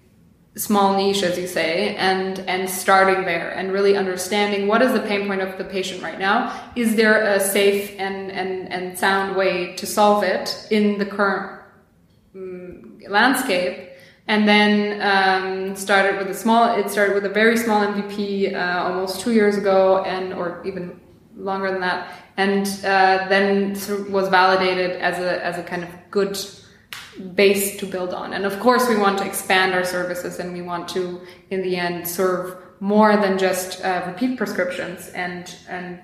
small 0.55 0.97
niche, 0.97 1.23
as 1.23 1.37
you 1.37 1.47
say, 1.47 1.95
and 1.95 2.39
and 2.39 2.69
starting 2.69 3.23
there 3.23 3.49
and 3.51 3.71
really 3.71 3.95
understanding 3.95 4.67
what 4.67 4.81
is 4.81 4.91
the 4.91 4.99
pain 4.99 5.27
point 5.27 5.41
of 5.41 5.57
the 5.57 5.63
patient 5.63 6.03
right 6.03 6.19
now. 6.19 6.71
Is 6.75 6.95
there 6.95 7.23
a 7.23 7.39
safe 7.39 7.95
and 7.97 8.31
and 8.31 8.71
and 8.71 8.99
sound 8.99 9.37
way 9.37 9.75
to 9.75 9.85
solve 9.85 10.23
it 10.23 10.67
in 10.69 10.97
the 10.97 11.05
current 11.05 11.61
um, 12.35 12.99
landscape? 13.07 13.85
and 14.29 14.47
then 14.47 15.01
um, 15.01 15.75
started 15.75 16.19
with 16.19 16.27
a 16.27 16.35
small. 16.35 16.77
It 16.77 16.91
started 16.91 17.15
with 17.15 17.25
a 17.25 17.29
very 17.29 17.57
small 17.57 17.83
MVP 17.83 18.53
uh, 18.53 18.83
almost 18.83 19.21
two 19.21 19.33
years 19.33 19.57
ago, 19.57 20.03
and 20.03 20.35
or 20.35 20.61
even 20.67 21.01
longer 21.35 21.71
than 21.71 21.81
that, 21.81 22.13
and 22.39 22.65
uh, 22.85 23.27
then 23.27 23.73
was 24.17 24.29
validated 24.29 24.91
as 25.09 25.17
a 25.19 25.31
as 25.45 25.57
a 25.57 25.63
kind 25.71 25.83
of 25.83 25.89
good 26.09 26.35
base 27.35 27.77
to 27.79 27.85
build 27.85 28.13
on. 28.13 28.33
And 28.33 28.45
of 28.45 28.55
course, 28.59 28.87
we 28.87 28.97
want 29.05 29.17
to 29.19 29.25
expand 29.25 29.73
our 29.73 29.83
services, 29.83 30.39
and 30.39 30.53
we 30.53 30.61
want 30.61 30.87
to, 30.95 31.01
in 31.49 31.61
the 31.61 31.75
end, 31.75 32.07
serve 32.07 32.43
more 32.79 33.17
than 33.17 33.37
just 33.37 33.83
uh, 33.83 34.03
repeat 34.07 34.37
prescriptions 34.37 35.09
and 35.09 35.43
and 35.67 35.99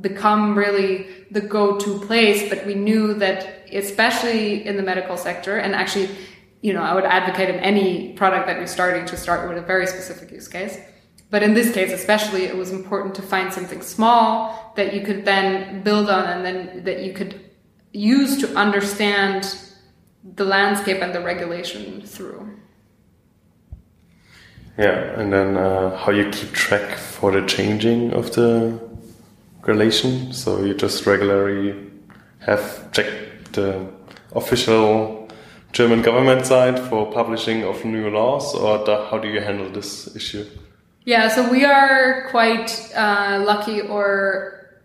become 0.00 0.56
really 0.56 1.26
the 1.30 1.40
go-to 1.40 1.98
place. 2.08 2.48
But 2.48 2.66
we 2.70 2.74
knew 2.74 3.14
that, 3.24 3.68
especially 3.72 4.66
in 4.68 4.76
the 4.76 4.82
medical 4.92 5.16
sector, 5.16 5.58
and 5.58 5.74
actually 5.74 6.08
you 6.60 6.72
know, 6.72 6.82
I 6.82 6.92
would 6.94 7.04
advocate 7.04 7.50
in 7.54 7.60
any 7.60 8.14
product 8.14 8.46
that 8.48 8.56
you're 8.56 8.66
starting 8.78 9.04
to 9.06 9.16
start 9.16 9.48
with 9.48 9.58
a 9.58 9.66
very 9.72 9.86
specific 9.86 10.32
use 10.32 10.48
case. 10.48 10.76
But 11.30 11.42
in 11.42 11.54
this 11.54 11.72
case, 11.72 11.92
especially, 11.92 12.44
it 12.44 12.56
was 12.56 12.70
important 12.70 13.14
to 13.16 13.22
find 13.22 13.52
something 13.52 13.82
small 13.82 14.72
that 14.76 14.94
you 14.94 15.02
could 15.02 15.24
then 15.24 15.82
build 15.82 16.08
on 16.08 16.24
and 16.24 16.44
then 16.44 16.84
that 16.84 17.02
you 17.02 17.12
could 17.12 17.50
use 17.92 18.38
to 18.38 18.54
understand 18.56 19.54
the 20.36 20.44
landscape 20.44 21.02
and 21.02 21.14
the 21.14 21.20
regulation 21.20 22.00
through. 22.02 22.48
Yeah, 24.78 25.20
and 25.20 25.32
then 25.32 25.56
uh, 25.56 25.96
how 25.96 26.12
you 26.12 26.30
keep 26.30 26.52
track 26.52 26.96
for 26.96 27.32
the 27.32 27.44
changing 27.46 28.12
of 28.12 28.32
the 28.34 28.78
relation. 29.62 30.32
So 30.32 30.64
you 30.64 30.74
just 30.74 31.04
regularly 31.04 31.90
have 32.38 32.90
checked 32.92 33.52
the 33.52 33.86
official 34.32 35.28
German 35.72 36.00
government 36.02 36.46
side 36.46 36.78
for 36.78 37.12
publishing 37.12 37.64
of 37.64 37.84
new 37.84 38.08
laws, 38.08 38.54
or 38.54 38.78
how 39.10 39.18
do 39.18 39.28
you 39.28 39.40
handle 39.40 39.68
this 39.68 40.14
issue? 40.16 40.46
Yeah, 41.08 41.28
so 41.28 41.50
we 41.50 41.64
are 41.64 42.28
quite 42.28 42.92
uh, 42.94 43.42
lucky 43.46 43.80
or 43.80 44.78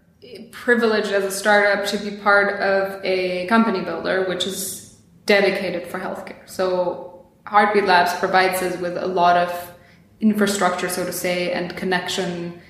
privileged 0.52 1.12
as 1.12 1.26
a 1.26 1.32
startup 1.32 1.86
to 1.88 1.98
be 1.98 2.16
part 2.16 2.62
of 2.62 3.04
a 3.04 3.46
company 3.48 3.82
builder, 3.82 4.24
which 4.30 4.48
is 4.48 5.02
dedicated 5.26 5.86
for 5.86 6.00
healthcare. 6.00 6.48
So 6.50 7.26
Heartbeat 7.46 7.84
Labs 7.84 8.14
provides 8.20 8.62
us 8.62 8.80
with 8.80 8.96
a 8.96 9.06
lot 9.06 9.36
of 9.36 9.74
infrastructure, 10.22 10.88
so 10.88 11.06
to 11.06 11.12
say, 11.12 11.52
and 11.52 11.76
connection 11.76 12.62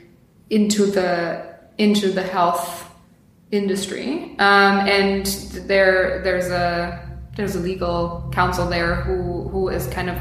into 0.49 0.87
the 0.87 1.59
into 1.77 2.11
the 2.11 2.23
health 2.23 2.89
industry. 3.51 4.35
Um, 4.39 4.79
and 4.89 5.27
there 5.67 6.23
there's 6.23 6.47
a 6.47 7.07
there's 7.35 7.55
a 7.55 7.59
legal 7.59 8.31
counsel 8.33 8.67
there 8.67 8.95
who 8.95 9.47
who 9.49 9.69
is 9.69 9.85
kind 9.85 10.09
of 10.09 10.17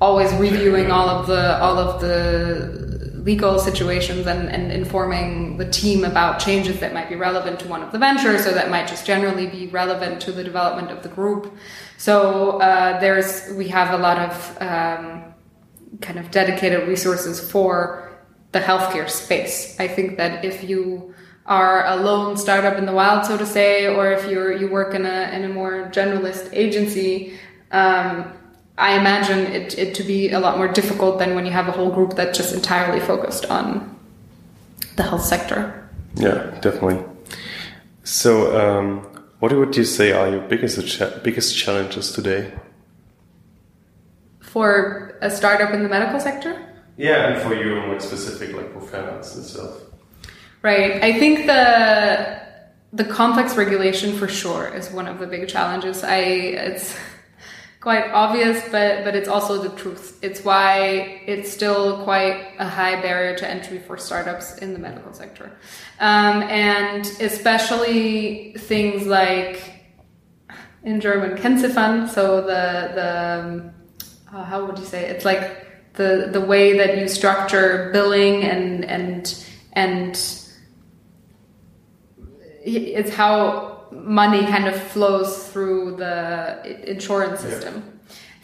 always 0.00 0.32
reviewing 0.34 0.90
all 0.90 1.08
of 1.08 1.26
the 1.26 1.60
all 1.62 1.78
of 1.78 2.00
the 2.00 2.88
legal 3.24 3.58
situations 3.58 4.26
and, 4.26 4.48
and 4.48 4.72
informing 4.72 5.58
the 5.58 5.68
team 5.70 6.04
about 6.04 6.38
changes 6.38 6.80
that 6.80 6.94
might 6.94 7.08
be 7.08 7.16
relevant 7.16 7.60
to 7.60 7.68
one 7.68 7.82
of 7.82 7.92
the 7.92 7.98
ventures 7.98 8.46
or 8.46 8.52
that 8.52 8.70
might 8.70 8.86
just 8.88 9.04
generally 9.04 9.46
be 9.46 9.66
relevant 9.66 10.20
to 10.20 10.32
the 10.32 10.42
development 10.42 10.90
of 10.90 11.02
the 11.02 11.08
group. 11.10 11.52
So 11.98 12.60
uh, 12.60 12.98
there's 13.00 13.52
we 13.54 13.68
have 13.68 13.92
a 13.92 13.98
lot 13.98 14.18
of 14.18 14.32
um, 14.60 15.34
kind 16.00 16.18
of 16.18 16.30
dedicated 16.30 16.88
resources 16.88 17.50
for 17.50 18.18
the 18.52 18.60
healthcare 18.60 19.10
space. 19.10 19.78
I 19.78 19.88
think 19.88 20.16
that 20.16 20.44
if 20.44 20.64
you 20.64 21.14
are 21.44 21.86
a 21.86 21.96
lone 21.96 22.36
startup 22.36 22.78
in 22.78 22.86
the 22.86 22.92
wild, 22.92 23.26
so 23.26 23.36
to 23.36 23.46
say, 23.46 23.86
or 23.94 24.12
if 24.12 24.30
you're 24.30 24.52
you 24.52 24.68
work 24.68 24.94
in 24.94 25.04
a 25.04 25.30
in 25.34 25.44
a 25.44 25.48
more 25.48 25.90
generalist 25.90 26.50
agency, 26.52 27.38
um, 27.72 28.32
I 28.78 28.96
imagine 28.96 29.40
it, 29.52 29.76
it 29.76 29.94
to 29.96 30.04
be 30.04 30.30
a 30.30 30.38
lot 30.38 30.56
more 30.56 30.68
difficult 30.68 31.18
than 31.18 31.34
when 31.34 31.44
you 31.44 31.52
have 31.52 31.66
a 31.66 31.72
whole 31.72 31.90
group 31.90 32.14
that's 32.14 32.38
just 32.38 32.54
entirely 32.54 33.00
focused 33.00 33.46
on 33.46 33.98
the 34.94 35.02
health 35.02 35.24
sector. 35.24 35.88
Yeah, 36.14 36.56
definitely. 36.60 37.04
So, 38.04 38.56
um, 38.56 39.00
what 39.40 39.52
would 39.52 39.76
you 39.76 39.84
say 39.84 40.12
are 40.12 40.28
your 40.28 40.40
biggest 40.40 40.78
biggest 41.22 41.56
challenges 41.56 42.12
today? 42.12 42.52
For 44.40 45.18
a 45.20 45.30
startup 45.30 45.74
in 45.74 45.82
the 45.82 45.88
medical 45.88 46.20
sector? 46.20 46.64
Yeah, 46.96 47.28
and 47.28 47.42
for 47.42 47.54
you, 47.54 47.80
more 47.82 48.00
specific, 48.00 48.54
like 48.54 48.72
for 48.72 48.80
finance 48.80 49.36
itself. 49.36 49.82
Right. 50.62 51.02
I 51.02 51.18
think 51.18 51.46
the 51.46 52.40
the 52.92 53.04
complex 53.04 53.56
regulation 53.56 54.16
for 54.16 54.28
sure 54.28 54.68
is 54.68 54.90
one 54.90 55.06
of 55.06 55.18
the 55.18 55.26
big 55.26 55.48
challenges. 55.48 56.02
I 56.02 56.18
it's 56.18 56.96
quite 57.80 58.10
obvious, 58.10 58.62
but 58.70 59.04
but 59.04 59.14
it's 59.14 59.28
also 59.28 59.62
the 59.62 59.74
truth. 59.76 60.18
It's 60.22 60.44
why 60.44 61.22
it's 61.26 61.50
still 61.50 62.02
quite 62.04 62.54
a 62.58 62.68
high 62.68 63.00
barrier 63.00 63.36
to 63.38 63.48
entry 63.48 63.78
for 63.78 63.96
startups 63.96 64.58
in 64.58 64.72
the 64.72 64.78
medical 64.78 65.12
sector, 65.12 65.52
um, 66.00 66.42
and 66.42 67.06
especially 67.20 68.54
things 68.58 69.06
like 69.06 69.62
in 70.82 71.00
German 71.00 71.36
Kennziffern. 71.36 72.08
So 72.08 72.40
the 72.40 72.92
the 72.94 73.40
um, 73.40 73.70
uh, 74.32 74.44
how 74.44 74.64
would 74.66 74.78
you 74.78 74.84
say 74.84 75.04
it? 75.04 75.16
it's 75.16 75.24
like 75.24 75.94
the 75.94 76.28
the 76.32 76.40
way 76.40 76.76
that 76.78 76.98
you 76.98 77.08
structure 77.08 77.90
billing 77.92 78.44
and 78.44 78.84
and 78.84 79.44
and 79.72 80.12
it's 82.64 83.10
how 83.10 83.67
money 83.92 84.46
kind 84.46 84.66
of 84.66 84.76
flows 84.80 85.48
through 85.48 85.96
the 85.96 86.90
insurance 86.90 87.40
system. 87.40 87.82
Yeah. 87.84 87.92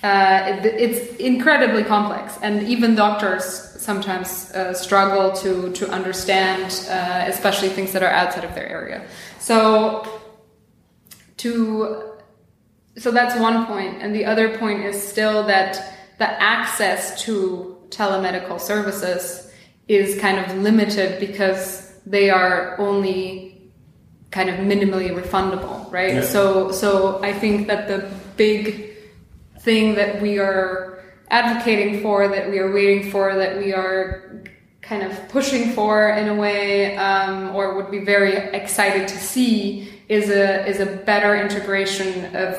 Uh, 0.05 0.57
it, 0.57 0.67
it's 0.67 1.17
incredibly 1.17 1.83
complex, 1.83 2.39
and 2.43 2.63
even 2.69 2.95
doctors 2.95 3.45
sometimes 3.81 4.51
uh, 4.53 4.75
struggle 4.75 5.33
to 5.33 5.73
to 5.73 5.89
understand, 5.91 6.87
uh, 6.91 7.25
especially 7.27 7.71
things 7.71 7.93
that 7.93 8.03
are 8.03 8.11
outside 8.11 8.45
of 8.45 8.55
their 8.55 8.69
area. 8.69 9.07
So, 9.39 10.07
to 11.39 12.13
so 12.99 13.11
that's 13.11 13.35
one 13.41 13.65
point, 13.67 14.03
and 14.03 14.15
the 14.15 14.27
other 14.27 14.59
point 14.59 14.85
is 14.85 15.03
still 15.03 15.47
that 15.47 15.95
the 16.19 16.31
access 16.43 17.23
to 17.23 17.77
telemedical 17.89 18.61
services 18.61 19.51
is 19.89 20.21
kind 20.21 20.39
of 20.39 20.57
limited 20.59 21.19
because 21.19 21.93
they 22.07 22.31
are 22.31 22.79
only 22.79 23.54
kind 24.35 24.51
of 24.51 24.57
minimally 24.57 25.11
refundable, 25.15 25.91
right? 25.93 26.15
Yeah. 26.15 26.23
So, 26.23 26.73
so 26.73 27.23
I 27.23 27.33
think 27.33 27.69
that 27.69 27.87
the 27.87 28.11
big 28.37 28.91
thing 29.61 29.95
that 29.95 30.21
we 30.21 30.41
are 30.41 31.05
advocating 31.31 32.03
for, 32.03 32.27
that 32.27 32.51
we 32.51 32.59
are 32.59 32.73
waiting 32.73 33.13
for, 33.13 33.33
that 33.37 33.57
we 33.57 33.73
are 33.73 34.43
kind 34.83 35.05
of 35.05 35.13
pushing 35.29 35.71
for 35.71 36.11
in 36.11 36.27
a 36.29 36.35
way, 36.35 36.97
um, 36.97 37.55
or 37.55 37.77
would 37.77 37.93
be 37.93 38.01
very 38.01 38.35
excited 38.35 39.07
to 39.07 39.17
see, 39.17 39.89
is 40.09 40.29
a 40.29 40.67
is 40.67 40.81
a 40.81 40.87
better 41.11 41.37
integration 41.37 42.35
of 42.35 42.55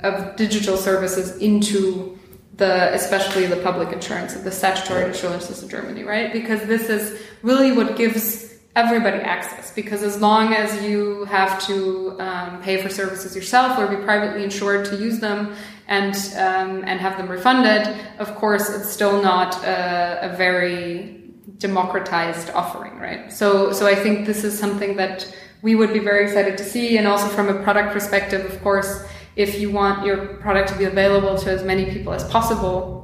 of 0.00 0.34
digital 0.36 0.78
services 0.78 1.36
into 1.36 2.18
the 2.56 2.92
especially 2.94 3.46
the 3.46 3.60
public 3.68 3.92
insurance, 3.92 4.32
the 4.32 4.50
statutory 4.50 5.04
insurance 5.04 5.44
system 5.44 5.68
in 5.68 5.76
Germany, 5.76 6.04
right? 6.04 6.32
Because 6.32 6.62
this 6.62 6.88
is 6.88 7.20
really 7.42 7.70
what 7.70 7.96
gives 7.96 8.51
everybody 8.74 9.18
access 9.18 9.70
because 9.72 10.02
as 10.02 10.20
long 10.20 10.54
as 10.54 10.82
you 10.82 11.24
have 11.26 11.64
to 11.66 12.16
um, 12.18 12.62
pay 12.62 12.80
for 12.80 12.88
services 12.88 13.36
yourself 13.36 13.78
or 13.78 13.86
be 13.86 14.02
privately 14.02 14.42
insured 14.42 14.86
to 14.86 14.96
use 14.96 15.18
them 15.18 15.54
and 15.88 16.14
um, 16.36 16.82
and 16.86 17.00
have 17.00 17.18
them 17.18 17.28
refunded, 17.28 17.94
of 18.18 18.34
course, 18.36 18.70
it's 18.70 18.90
still 18.90 19.20
not 19.20 19.62
a, 19.64 20.32
a, 20.32 20.36
very 20.36 21.20
democratized 21.58 22.50
offering, 22.50 22.98
right? 22.98 23.30
So 23.30 23.72
so 23.72 23.86
I 23.86 23.94
think 23.94 24.26
this 24.26 24.42
is 24.42 24.58
something 24.58 24.96
that 24.96 25.34
we 25.60 25.74
would 25.74 25.92
be 25.92 25.98
very 25.98 26.24
excited 26.24 26.56
to 26.58 26.64
see, 26.64 26.96
and 26.96 27.06
also 27.06 27.28
from 27.28 27.48
a 27.48 27.62
product 27.62 27.92
perspective, 27.92 28.46
of 28.50 28.62
course, 28.62 29.04
if 29.36 29.60
you 29.60 29.70
want 29.70 30.06
your 30.06 30.16
product 30.36 30.70
to 30.70 30.78
be 30.78 30.84
available 30.84 31.36
to 31.38 31.50
as 31.50 31.62
many 31.62 31.90
people 31.90 32.12
as 32.12 32.24
possible 32.30 33.01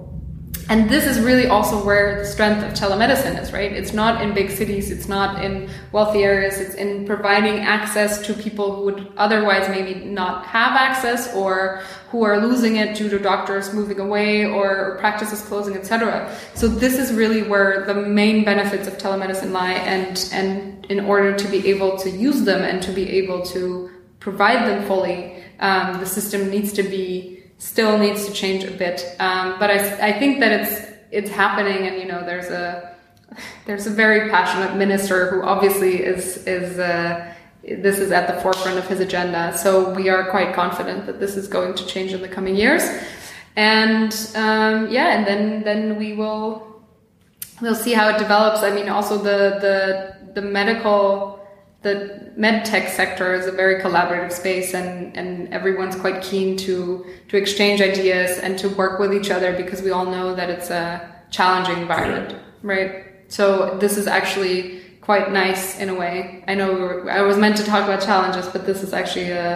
and 0.71 0.91
this 0.91 1.07
is 1.07 1.19
really 1.21 1.47
also 1.47 1.83
where 1.83 2.19
the 2.19 2.27
strength 2.27 2.63
of 2.63 2.73
telemedicine 2.75 3.41
is, 3.41 3.53
right? 3.53 3.73
It's 3.73 3.95
not 3.95 4.23
in 4.23 4.35
big 4.35 4.51
cities, 4.51 4.91
it's 4.91 5.09
not 5.09 5.43
in 5.43 5.71
wealthy 5.93 6.25
areas, 6.25 6.61
it's 6.61 6.75
in 6.75 7.07
providing 7.07 7.61
access 7.61 8.25
to 8.27 8.35
people 8.35 8.77
who 8.77 8.85
would 8.85 9.13
otherwise 9.17 9.69
maybe 9.71 9.95
not 10.05 10.45
have 10.45 10.73
access 10.73 11.35
or 11.35 11.83
who 12.11 12.23
are 12.23 12.39
losing 12.39 12.77
it 12.77 12.97
due 12.97 13.09
to 13.09 13.19
doctors 13.19 13.73
moving 13.73 13.99
away 13.99 14.45
or 14.45 14.97
practices 14.99 15.41
closing, 15.41 15.75
etc. 15.75 16.35
So 16.55 16.69
this 16.69 16.99
is 16.99 17.15
really 17.15 17.43
where 17.43 17.87
the 17.87 17.95
main 17.95 18.45
benefits 18.45 18.87
of 18.87 18.99
telemedicine 18.99 19.53
lie 19.53 19.73
and 19.73 20.29
and 20.33 20.85
in 20.91 21.01
order 21.01 21.37
to 21.37 21.49
be 21.49 21.69
able 21.69 21.97
to 21.99 22.11
use 22.11 22.43
them 22.43 22.63
and 22.63 22.83
to 22.83 22.93
be 22.93 23.09
able 23.11 23.43
to 23.47 23.91
provide 24.21 24.67
them 24.69 24.87
fully, 24.87 25.43
um, 25.61 26.01
the 26.01 26.07
system 26.07 26.51
needs 26.51 26.73
to 26.75 26.83
be 26.83 27.38
still 27.59 27.99
needs 27.99 28.27
to 28.27 28.33
change 28.33 28.65
a 28.65 28.71
bit. 28.71 29.05
Um, 29.19 29.59
but 29.59 29.71
I, 29.71 30.09
I 30.09 30.19
think 30.19 30.41
that 30.41 30.61
it's 30.61 30.89
it's 31.11 31.31
happening, 31.31 31.87
and 31.87 31.99
you 31.99 32.07
know, 32.07 32.25
there's 32.25 32.47
a 32.47 32.97
there's 33.67 33.87
a 33.87 33.91
very 33.91 34.31
passionate 34.31 34.77
minister 34.77 35.31
who 35.31 35.43
obviously 35.43 36.03
is 36.03 36.47
is 36.47 36.79
uh, 36.79 37.35
this 37.63 37.99
is 37.99 38.13
at 38.13 38.33
the 38.33 38.41
forefront 38.41 38.79
of 38.79 38.87
his 38.87 39.01
agenda. 39.01 39.57
So 39.57 39.93
we 39.93 40.09
are 40.09 40.31
quite 40.31 40.55
confident 40.55 41.07
that 41.07 41.21
this 41.21 41.37
is 41.37 41.49
going 41.49 41.75
to 41.75 41.87
change 41.87 42.13
in 42.13 42.23
the 42.23 42.29
coming 42.29 42.57
years. 42.57 42.83
and 43.57 44.13
um, 44.35 44.89
yeah, 44.89 45.17
and 45.17 45.27
then 45.27 45.63
then 45.65 45.99
we 45.99 46.15
will 46.15 46.83
we'll 47.61 47.75
see 47.75 47.93
how 47.93 48.09
it 48.09 48.19
develops. 48.19 48.63
I 48.63 48.71
mean, 48.71 48.89
also 48.89 49.19
the 49.19 49.59
the 49.61 50.41
the 50.41 50.43
medical 50.43 51.38
the 51.89 52.33
med 52.37 52.65
tech 52.65 52.89
sector 52.89 53.35
is 53.35 53.47
a 53.47 53.53
very 53.53 53.77
collaborative 53.83 54.33
space 54.33 54.75
and, 54.75 55.17
and 55.17 55.53
everyone's 55.53 55.97
quite 55.97 56.23
keen 56.23 56.57
to 56.57 57.05
to 57.29 57.37
exchange 57.37 57.81
ideas 57.81 58.39
and 58.39 58.59
to 58.59 58.69
work 58.69 58.99
with 58.99 59.13
each 59.19 59.31
other 59.31 59.51
because 59.63 59.81
we 59.83 59.91
all 59.91 60.07
know 60.07 60.35
that 60.35 60.49
it's 60.51 60.71
a 60.71 60.87
challenging 61.31 61.79
environment 61.83 62.31
yeah. 62.33 62.39
right? 62.63 62.91
So 63.29 63.77
this 63.79 63.97
is 63.97 64.07
actually 64.07 64.81
quite 65.01 65.33
nice 65.33 65.79
in 65.79 65.89
a 65.89 65.95
way. 65.95 66.45
I 66.47 66.55
know 66.55 66.71
i 67.09 67.23
was 67.23 67.37
meant 67.39 67.57
to 67.57 67.65
talk 67.65 67.83
about 67.85 68.01
challenges 68.11 68.47
but 68.55 68.67
this 68.67 68.83
is 68.83 68.93
actually 68.93 69.31
a 69.31 69.49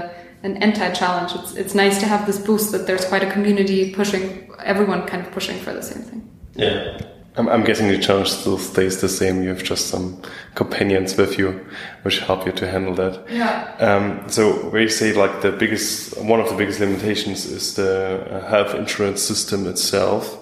an 0.49 0.57
anti-challenge. 0.57 1.31
It's, 1.39 1.53
it's 1.55 1.75
nice 1.85 2.01
to 2.01 2.07
have 2.07 2.27
this 2.27 2.39
boost 2.49 2.73
that 2.73 2.85
there's 2.89 3.05
quite 3.05 3.23
a 3.23 3.31
community 3.31 3.95
pushing 3.95 4.51
everyone 4.59 5.07
kind 5.07 5.25
of 5.25 5.31
pushing 5.31 5.57
for 5.65 5.73
the 5.73 5.85
same 5.91 6.03
thing. 6.03 6.21
Yeah 6.55 7.12
I'm, 7.37 7.49
I'm 7.49 7.65
guessing 7.65 7.89
the 7.89 7.99
challenge 7.99 8.29
still 8.29 8.59
stays 8.59 9.01
the 9.01 9.09
same. 9.09 9.43
You 9.43 9.51
have 9.51 9.65
just 9.65 9.89
some 9.89 10.21
companions 10.55 11.17
with 11.17 11.39
you, 11.39 11.65
which 12.03 12.19
help 12.19 12.45
you 12.45 12.53
to 12.53 12.71
handle 12.71 12.95
that. 12.97 13.27
Yeah. 13.31 13.75
Um, 13.79 14.29
so 14.29 14.53
where 14.71 14.83
you 14.83 14.89
say 14.89 15.15
like 15.15 15.41
the 15.41 15.53
biggest, 15.53 16.19
one 16.23 16.41
of 16.41 16.51
the 16.51 16.57
biggest 16.57 16.81
limitations 16.81 17.47
is 17.47 17.75
the 17.75 18.27
uh, 18.31 18.49
health 18.51 18.75
insurance 18.75 19.23
system 19.23 19.67
itself. 19.67 20.39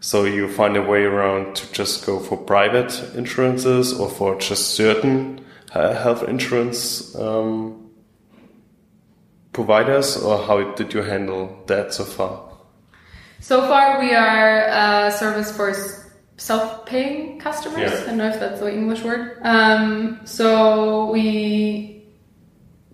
So 0.00 0.24
you 0.24 0.48
find 0.48 0.76
a 0.76 0.82
way 0.82 1.04
around 1.04 1.56
to 1.56 1.72
just 1.72 2.04
go 2.04 2.18
for 2.18 2.36
private 2.36 3.00
insurances 3.14 3.98
or 3.98 4.10
for 4.10 4.38
just 4.38 4.74
certain 4.74 5.44
uh, 5.72 5.94
health 5.94 6.28
insurance 6.28 7.14
um, 7.16 7.90
providers, 9.52 10.16
or 10.16 10.38
how 10.38 10.72
did 10.74 10.92
you 10.92 11.02
handle 11.02 11.62
that 11.68 11.94
so 11.94 12.04
far? 12.04 12.42
So 13.40 13.62
far, 13.62 14.00
we 14.00 14.12
are 14.14 14.66
a 14.66 15.10
service 15.10 15.56
for 15.56 15.72
self-paying 16.36 17.38
customers. 17.38 17.92
Yeah. 17.92 18.00
I 18.02 18.06
don't 18.06 18.16
know 18.18 18.28
if 18.28 18.40
that's 18.40 18.60
the 18.60 18.72
English 18.72 19.02
word. 19.02 19.38
Um, 19.42 20.20
so 20.24 21.10
we, 21.10 22.06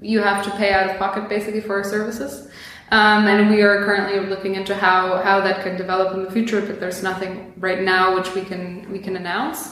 you 0.00 0.20
have 0.22 0.44
to 0.44 0.50
pay 0.53 0.72
out 0.72 0.90
of 0.90 0.98
pocket 0.98 1.29
basically 1.29 1.61
for 1.61 1.76
our 1.76 1.85
services. 1.85 2.50
Um, 2.92 3.26
and 3.29 3.50
we 3.50 3.62
are 3.62 3.85
currently 3.85 4.18
looking 4.29 4.57
into 4.57 4.74
how, 4.74 5.22
how 5.22 5.40
that 5.42 5.62
could 5.62 5.76
develop 5.76 6.12
in 6.14 6.24
the 6.24 6.31
future, 6.31 6.61
but 6.61 6.81
there's 6.81 7.03
nothing 7.03 7.55
right 7.59 7.81
now 7.83 8.16
which 8.16 8.35
we 8.35 8.42
can 8.42 8.90
we 8.90 8.98
can 8.98 9.16
announce. 9.16 9.68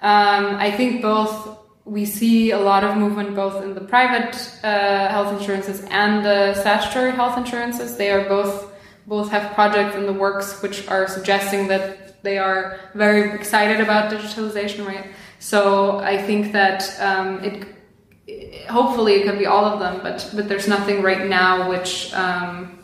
Um, 0.00 0.56
I 0.56 0.70
think 0.70 1.02
both 1.02 1.58
we 1.84 2.06
see 2.06 2.52
a 2.52 2.58
lot 2.58 2.82
of 2.82 2.96
movement 2.96 3.34
both 3.34 3.62
in 3.62 3.74
the 3.74 3.80
private 3.82 4.34
uh, 4.64 5.08
health 5.08 5.38
insurances 5.38 5.84
and 5.90 6.24
the 6.24 6.54
statutory 6.54 7.12
health 7.12 7.36
insurances. 7.36 7.96
They 7.96 8.10
are 8.10 8.26
both 8.26 8.72
both 9.06 9.30
have 9.30 9.52
projects 9.52 9.94
in 9.96 10.06
the 10.06 10.12
works 10.12 10.62
which 10.62 10.88
are 10.88 11.06
suggesting 11.08 11.68
that 11.68 12.11
they 12.22 12.38
are 12.38 12.78
very 12.94 13.32
excited 13.32 13.80
about 13.80 14.12
digitalization, 14.12 14.86
right? 14.86 15.06
So 15.38 15.98
I 15.98 16.22
think 16.22 16.52
that 16.52 16.96
um, 17.00 17.42
it, 17.42 18.68
hopefully 18.68 19.14
it 19.14 19.26
could 19.26 19.38
be 19.38 19.46
all 19.46 19.64
of 19.64 19.80
them, 19.80 20.00
but 20.02 20.30
but 20.34 20.48
there's 20.48 20.68
nothing 20.68 21.02
right 21.02 21.26
now 21.28 21.68
which 21.68 22.12
um, 22.14 22.78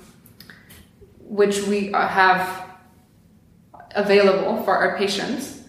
which 1.21 1.63
we 1.63 1.93
have 1.93 2.65
available 3.95 4.63
for 4.65 4.77
our 4.77 4.97
patients. 4.99 5.63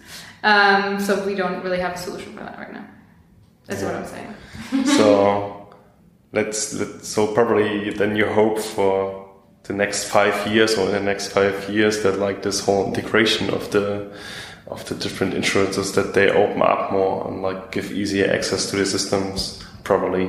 Um, 0.43 0.99
so 0.99 1.25
we 1.25 1.35
don't 1.35 1.63
really 1.63 1.79
have 1.79 1.95
a 1.95 1.97
solution 1.97 2.33
for 2.33 2.43
that 2.43 2.57
right 2.57 2.73
now. 2.73 2.87
That's 3.65 3.81
yeah. 3.81 3.87
what 3.87 3.95
I'm 3.95 4.05
saying. 4.05 4.85
so 4.97 5.75
let's, 6.31 6.73
let's 6.73 7.07
so 7.07 7.33
probably 7.33 7.89
then 7.91 8.15
you 8.15 8.25
hope 8.27 8.59
for 8.59 9.28
the 9.69 9.75
next 9.75 10.05
five 10.05 10.47
years 10.51 10.75
or 10.79 10.87
in 10.87 10.93
the 10.93 10.99
next 10.99 11.27
five 11.27 11.69
years 11.69 12.01
that 12.01 12.17
like 12.17 12.41
this 12.41 12.59
whole 12.59 12.87
integration 12.87 13.51
of 13.51 13.69
the 13.69 14.11
of 14.65 14.83
the 14.89 14.95
different 14.95 15.35
insurances 15.35 15.93
that 15.93 16.15
they 16.15 16.27
open 16.29 16.61
up 16.63 16.91
more 16.91 17.27
and 17.27 17.43
like 17.43 17.71
give 17.71 17.91
easier 17.91 18.31
access 18.33 18.71
to 18.71 18.77
the 18.77 18.85
systems 18.85 19.63
probably. 19.83 20.25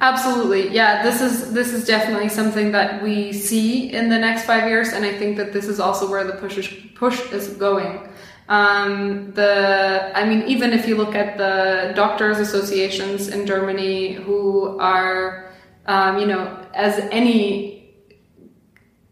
Absolutely. 0.00 0.68
Yeah 0.68 1.02
this 1.02 1.20
is 1.20 1.52
this 1.54 1.72
is 1.72 1.84
definitely 1.86 2.28
something 2.28 2.70
that 2.70 3.02
we 3.02 3.32
see 3.32 3.92
in 3.92 4.08
the 4.08 4.18
next 4.26 4.44
five 4.44 4.68
years 4.68 4.92
and 4.92 5.04
i 5.04 5.12
think 5.12 5.36
that 5.36 5.52
this 5.52 5.66
is 5.66 5.80
also 5.80 6.08
where 6.08 6.22
the 6.22 6.34
push 6.34 6.56
is, 6.56 6.68
push 6.94 7.18
is 7.32 7.48
going. 7.66 8.08
Um, 8.48 9.32
the 9.32 10.12
i 10.14 10.24
mean 10.24 10.42
even 10.46 10.72
if 10.72 10.86
you 10.86 10.94
look 10.96 11.16
at 11.16 11.36
the 11.36 11.92
doctors 11.96 12.38
associations 12.38 13.26
in 13.26 13.44
germany 13.44 14.12
who 14.12 14.78
are 14.78 15.50
um, 15.86 16.20
you 16.20 16.26
know 16.26 16.44
as 16.74 16.94
any 17.10 17.75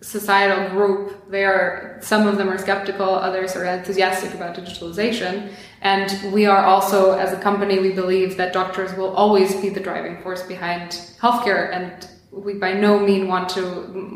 societal 0.04 0.68
group, 0.70 1.30
they 1.30 1.44
are 1.44 1.98
some 2.00 2.26
of 2.26 2.36
them 2.36 2.48
are 2.48 2.58
skeptical, 2.58 3.08
others 3.08 3.56
are 3.56 3.64
enthusiastic 3.64 4.34
about 4.34 4.54
digitalization. 4.56 5.52
And 5.80 6.32
we 6.32 6.46
are 6.46 6.64
also, 6.64 7.12
as 7.12 7.32
a 7.32 7.40
company, 7.40 7.78
we 7.78 7.92
believe 7.92 8.36
that 8.36 8.52
doctors 8.52 8.94
will 8.98 9.14
always 9.14 9.54
be 9.56 9.68
the 9.70 9.80
driving 9.80 10.22
force 10.22 10.42
behind 10.42 10.90
healthcare, 11.20 11.72
and 11.72 12.08
we 12.30 12.54
by 12.54 12.72
no 12.72 12.98
mean 12.98 13.28
want 13.28 13.48
to 13.50 13.64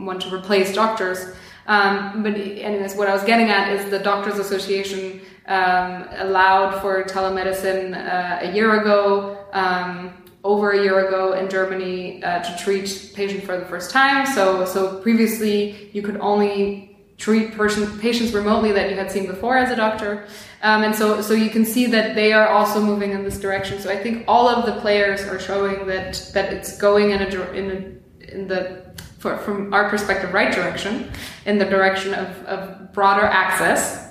want 0.05 0.21
to 0.23 0.35
replace 0.35 0.75
doctors. 0.75 1.19
Um, 1.67 2.23
but 2.23 2.35
anyways, 2.35 2.95
what 2.95 3.09
I 3.09 3.15
was 3.15 3.25
getting 3.25 3.51
at 3.51 3.73
is 3.75 3.91
the 3.91 3.99
Doctors 3.99 4.39
Association 4.39 5.21
um, 5.47 6.07
allowed 6.17 6.81
for 6.81 7.05
telemedicine 7.05 7.95
uh, 7.95 8.47
a 8.47 8.53
year 8.55 8.81
ago. 8.81 9.47
Um, 9.53 10.25
over 10.45 10.71
a 10.71 10.83
year 10.83 11.09
ago 11.09 11.33
in 11.33 11.51
Germany 11.51 12.23
uh, 12.23 12.41
to 12.41 12.63
treat 12.63 13.13
patients 13.15 13.45
for 13.45 13.59
the 13.59 13.67
first 13.67 13.91
time. 13.91 14.27
So, 14.27 14.65
so 14.65 15.01
previously 15.01 15.91
you 15.93 16.03
could 16.03 16.17
only 16.19 16.97
treat 17.17 17.53
person, 17.55 17.99
patients 17.99 18.33
remotely 18.33 18.71
that 18.73 18.91
you 18.91 18.97
had 18.97 19.11
seen 19.11 19.27
before 19.27 19.59
as 19.59 19.71
a 19.71 19.77
doctor. 19.77 20.27
Um, 20.63 20.85
and 20.85 20.95
so, 20.95 21.21
so 21.21 21.35
you 21.35 21.51
can 21.51 21.65
see 21.65 21.87
that 21.87 22.15
they 22.15 22.33
are 22.33 22.49
also 22.49 22.81
moving 22.81 23.11
in 23.11 23.25
this 23.25 23.41
direction. 23.41 23.81
So 23.81 23.91
I 23.91 23.97
think 23.97 24.25
all 24.29 24.49
of 24.49 24.67
the 24.67 24.81
players 24.81 25.23
are 25.23 25.41
showing 25.41 25.87
that, 25.89 26.31
that 26.35 26.53
it's 26.53 26.79
going 26.79 27.11
in 27.11 27.21
a, 27.21 27.53
in 27.53 27.71
a, 27.71 28.33
in 28.33 28.47
the, 28.47 28.85
for, 29.19 29.37
from 29.39 29.75
our 29.75 29.91
perspective, 29.91 30.33
right 30.33 30.55
direction, 30.55 31.11
in 31.45 31.59
the 31.59 31.65
direction 31.65 32.15
of, 32.15 32.29
of 32.45 32.93
broader 32.93 33.25
access. 33.25 34.07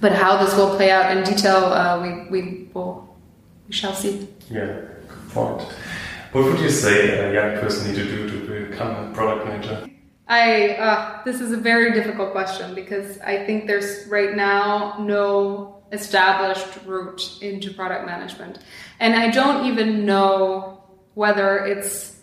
But 0.00 0.12
how 0.12 0.36
this 0.44 0.54
will 0.54 0.76
play 0.76 0.90
out 0.90 1.16
in 1.16 1.24
detail, 1.24 1.64
uh, 1.64 2.00
we, 2.00 2.30
we 2.30 2.70
will, 2.74 3.16
we 3.66 3.72
shall 3.72 3.94
see. 3.94 4.28
Yeah 4.50 4.82
point. 5.30 5.62
What 6.32 6.44
would 6.44 6.60
you 6.60 6.70
say 6.70 7.18
a 7.18 7.32
young 7.32 7.60
person 7.60 7.88
need 7.88 7.96
to 7.96 8.04
do 8.04 8.28
to 8.30 8.68
become 8.68 9.10
a 9.10 9.14
product 9.14 9.46
manager? 9.46 9.88
I 10.28 10.74
uh, 10.74 11.22
this 11.24 11.40
is 11.40 11.52
a 11.52 11.56
very 11.56 11.92
difficult 11.92 12.32
question 12.32 12.74
because 12.74 13.18
I 13.20 13.46
think 13.46 13.66
there's 13.66 14.06
right 14.08 14.36
now 14.36 14.96
no 15.00 15.82
established 15.90 16.68
route 16.84 17.38
into 17.40 17.72
product 17.72 18.04
management, 18.04 18.58
and 19.00 19.14
I 19.14 19.30
don't 19.30 19.64
even 19.64 20.04
know 20.04 20.84
whether 21.14 21.64
it's 21.64 22.20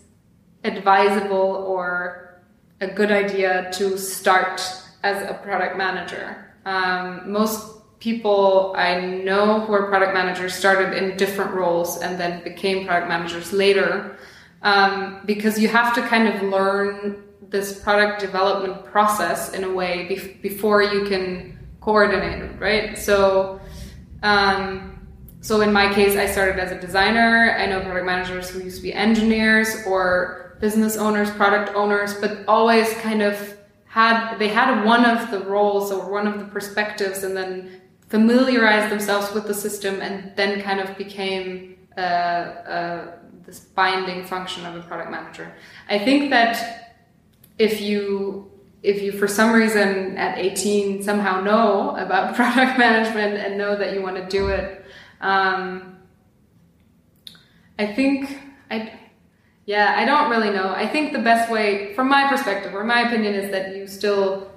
advisable 0.64 1.66
or 1.68 2.44
a 2.80 2.88
good 2.88 3.12
idea 3.12 3.72
to 3.74 3.98
start 3.98 4.62
as 5.04 5.28
a 5.30 5.34
product 5.34 5.78
manager. 5.78 6.54
Um, 6.66 7.32
most 7.32 7.82
people 8.06 8.72
I 8.78 9.02
know 9.28 9.62
who 9.62 9.74
are 9.74 9.88
product 9.88 10.14
managers 10.14 10.54
started 10.54 10.94
in 10.94 11.18
different 11.18 11.52
roles 11.56 11.98
and 12.04 12.20
then 12.20 12.44
became 12.44 12.86
product 12.86 13.10
managers 13.10 13.52
later 13.52 14.16
um, 14.62 15.22
because 15.26 15.58
you 15.58 15.70
have 15.70 15.96
to 15.96 16.02
kind 16.04 16.28
of 16.28 16.36
learn 16.44 17.24
this 17.50 17.80
product 17.80 18.22
development 18.22 18.86
process 18.86 19.54
in 19.54 19.64
a 19.64 19.74
way 19.80 19.92
bef- 20.12 20.40
before 20.44 20.84
you 20.84 21.06
can 21.06 21.58
coordinate 21.82 22.44
it, 22.44 22.60
right? 22.60 22.96
So, 22.96 23.60
um, 24.22 25.08
so 25.42 25.62
in 25.62 25.74
my 25.74 25.92
case, 25.92 26.16
I 26.16 26.28
started 26.28 26.60
as 26.60 26.72
a 26.72 26.80
designer. 26.80 27.56
I 27.58 27.66
know 27.66 27.82
product 27.82 28.06
managers 28.06 28.52
who 28.52 28.60
used 28.60 28.78
to 28.78 28.84
be 28.84 28.94
engineers 28.94 29.70
or 29.88 30.58
business 30.62 30.96
owners, 30.96 31.32
product 31.32 31.76
owners, 31.76 32.14
but 32.22 32.46
always 32.48 32.94
kind 33.08 33.24
of 33.24 33.36
had 33.86 34.38
they 34.38 34.50
had 34.50 34.84
one 34.84 35.06
of 35.06 35.32
the 35.32 35.40
roles 35.40 35.92
or 35.92 36.12
one 36.12 36.28
of 36.28 36.38
the 36.38 36.46
perspectives, 36.46 37.24
and 37.24 37.36
then 37.36 37.82
familiarized 38.10 38.92
themselves 38.92 39.34
with 39.34 39.48
the 39.48 39.54
system 39.54 40.02
and 40.02 40.32
then 40.36 40.62
kind 40.62 40.80
of 40.80 40.98
became 40.98 41.78
uh, 41.98 42.02
uh, 42.02 43.12
this 43.46 43.60
binding 43.60 44.26
function 44.26 44.66
of 44.66 44.76
a 44.76 44.82
product 44.82 45.12
manager. 45.12 45.54
I 45.90 46.00
think 46.00 46.30
that 46.32 46.98
if 47.58 47.82
you 47.82 48.52
if 48.84 49.02
you 49.02 49.12
for 49.12 49.28
some 49.28 49.52
reason 49.52 50.18
at 50.18 50.38
18 50.38 51.02
somehow 51.02 51.42
know 51.42 51.96
about 51.96 52.36
product 52.40 52.78
management 52.78 53.38
and 53.38 53.58
know 53.58 53.76
that 53.76 53.94
you 53.94 54.02
want 54.02 54.18
to 54.18 54.26
do 54.28 54.50
it, 54.50 54.86
um, 55.22 55.98
I 57.80 57.88
think 57.88 58.40
I 58.70 59.00
yeah 59.66 59.96
I 59.98 60.06
don't 60.06 60.30
really 60.30 60.52
know. 60.52 60.70
I 60.70 60.88
think 60.88 61.14
the 61.14 61.20
best 61.20 61.50
way, 61.52 61.94
from 61.96 62.10
my 62.10 62.28
perspective 62.28 62.76
or 62.76 62.84
my 62.84 63.02
opinion, 63.02 63.34
is 63.34 63.52
that 63.52 63.76
you 63.76 63.88
still 63.88 64.52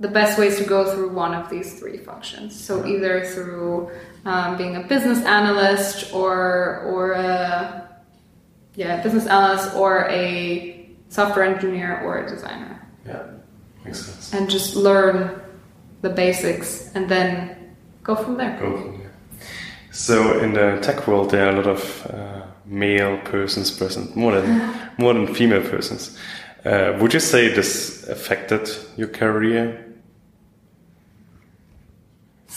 the 0.00 0.08
best 0.08 0.38
ways 0.38 0.56
to 0.56 0.64
go 0.64 0.90
through 0.92 1.10
one 1.10 1.34
of 1.34 1.50
these 1.50 1.78
three 1.78 1.98
functions. 1.98 2.58
So 2.58 2.86
either 2.86 3.24
through 3.26 3.90
um, 4.24 4.56
being 4.56 4.76
a 4.76 4.80
business 4.80 5.24
analyst 5.24 6.12
or 6.12 6.80
or 6.80 7.12
a 7.12 7.88
yeah 8.74 9.02
business 9.02 9.26
analyst 9.26 9.74
or 9.76 10.08
a 10.08 10.88
software 11.10 11.44
engineer 11.44 12.00
or 12.00 12.24
a 12.24 12.28
designer. 12.28 12.80
Yeah. 13.06 13.22
Makes 13.84 14.04
sense. 14.04 14.32
and 14.34 14.50
just 14.50 14.76
learn 14.76 15.40
the 16.02 16.10
basics 16.10 16.90
and 16.94 17.08
then 17.08 17.74
go 18.02 18.14
from 18.14 18.36
there. 18.36 18.58
Go 18.60 18.76
from 18.76 18.98
there. 18.98 19.12
So 19.90 20.38
in 20.40 20.52
the 20.52 20.78
tech 20.82 21.06
world, 21.06 21.30
there 21.30 21.46
are 21.46 21.50
a 21.50 21.56
lot 21.56 21.66
of 21.66 22.06
uh, 22.06 22.42
male 22.64 23.18
persons 23.24 23.70
present, 23.70 24.16
more 24.16 24.40
than 24.40 24.72
more 24.98 25.12
than 25.12 25.34
female 25.34 25.62
persons. 25.62 26.16
Uh, 26.64 26.96
would 27.00 27.12
you 27.12 27.20
say 27.20 27.48
this 27.48 28.06
affected 28.08 28.68
your 28.96 29.08
career? 29.08 29.89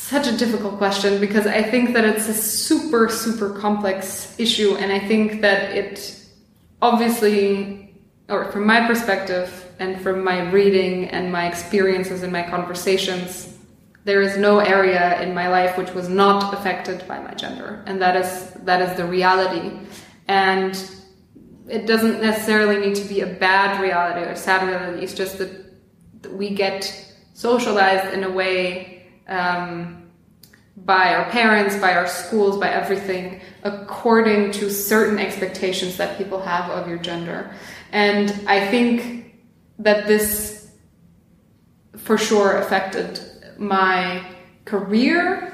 Such 0.09 0.27
a 0.27 0.35
difficult 0.35 0.77
question 0.77 1.21
because 1.21 1.47
I 1.47 1.63
think 1.63 1.93
that 1.93 2.03
it's 2.03 2.27
a 2.27 2.33
super, 2.33 3.07
super 3.07 3.51
complex 3.51 4.37
issue, 4.37 4.75
and 4.75 4.91
I 4.91 4.99
think 4.99 5.39
that 5.39 5.77
it 5.77 6.19
obviously, 6.81 7.95
or 8.27 8.51
from 8.51 8.67
my 8.67 8.85
perspective, 8.85 9.47
and 9.79 10.01
from 10.01 10.21
my 10.21 10.49
reading 10.51 11.05
and 11.05 11.31
my 11.31 11.47
experiences 11.47 12.21
and 12.21 12.33
my 12.33 12.43
conversations, 12.43 13.57
there 14.03 14.21
is 14.21 14.35
no 14.37 14.59
area 14.59 15.21
in 15.21 15.33
my 15.33 15.47
life 15.47 15.77
which 15.77 15.93
was 15.93 16.09
not 16.09 16.53
affected 16.53 17.07
by 17.07 17.19
my 17.19 17.33
gender, 17.35 17.81
and 17.87 18.01
that 18.01 18.17
is 18.17 18.49
that 18.65 18.81
is 18.81 18.97
the 18.97 19.05
reality. 19.05 19.79
And 20.27 20.73
it 21.69 21.87
doesn't 21.87 22.19
necessarily 22.19 22.77
need 22.85 22.95
to 22.95 23.07
be 23.07 23.21
a 23.21 23.27
bad 23.27 23.79
reality 23.79 24.29
or 24.29 24.35
sad 24.35 24.67
reality. 24.67 25.01
It's 25.01 25.13
just 25.13 25.37
that 25.37 25.49
we 26.29 26.49
get 26.49 26.83
socialized 27.33 28.13
in 28.13 28.25
a 28.25 28.29
way 28.29 28.93
um, 29.33 30.09
by 30.77 31.13
our 31.15 31.29
parents, 31.29 31.77
by 31.77 31.93
our 31.93 32.07
schools, 32.07 32.59
by 32.59 32.69
everything, 32.69 33.41
according 33.63 34.51
to 34.51 34.69
certain 34.69 35.19
expectations 35.19 35.97
that 35.97 36.17
people 36.17 36.41
have 36.41 36.69
of 36.69 36.87
your 36.87 36.97
gender. 36.97 37.53
And 37.91 38.31
I 38.47 38.67
think 38.67 39.35
that 39.79 40.07
this 40.07 40.71
for 41.95 42.17
sure 42.17 42.57
affected 42.57 43.19
my 43.57 44.25
career 44.65 45.53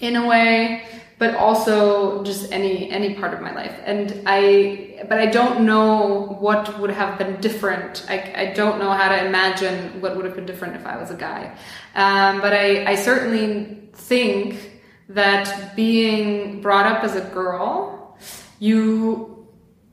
in 0.00 0.16
a 0.16 0.26
way 0.26 0.86
but 1.20 1.34
also 1.34 2.24
just 2.24 2.50
any 2.50 2.90
any 2.90 3.12
part 3.14 3.34
of 3.34 3.42
my 3.42 3.54
life. 3.54 3.76
And 3.84 4.22
i 4.26 5.04
but 5.08 5.18
i 5.18 5.26
don't 5.26 5.60
know 5.64 6.36
what 6.40 6.80
would 6.80 6.90
have 6.90 7.18
been 7.18 7.40
different. 7.40 8.04
I, 8.08 8.16
I 8.42 8.46
don't 8.60 8.78
know 8.80 8.90
how 8.90 9.08
to 9.10 9.26
imagine 9.26 10.00
what 10.00 10.16
would 10.16 10.24
have 10.24 10.34
been 10.34 10.46
different 10.46 10.74
if 10.74 10.86
i 10.86 10.96
was 10.96 11.10
a 11.10 11.20
guy. 11.28 11.54
Um, 11.94 12.40
but 12.40 12.52
I, 12.54 12.92
I 12.92 12.94
certainly 12.96 13.90
think 13.92 14.80
that 15.10 15.76
being 15.76 16.62
brought 16.62 16.86
up 16.86 17.04
as 17.04 17.14
a 17.14 17.24
girl 17.40 18.18
you 18.58 19.46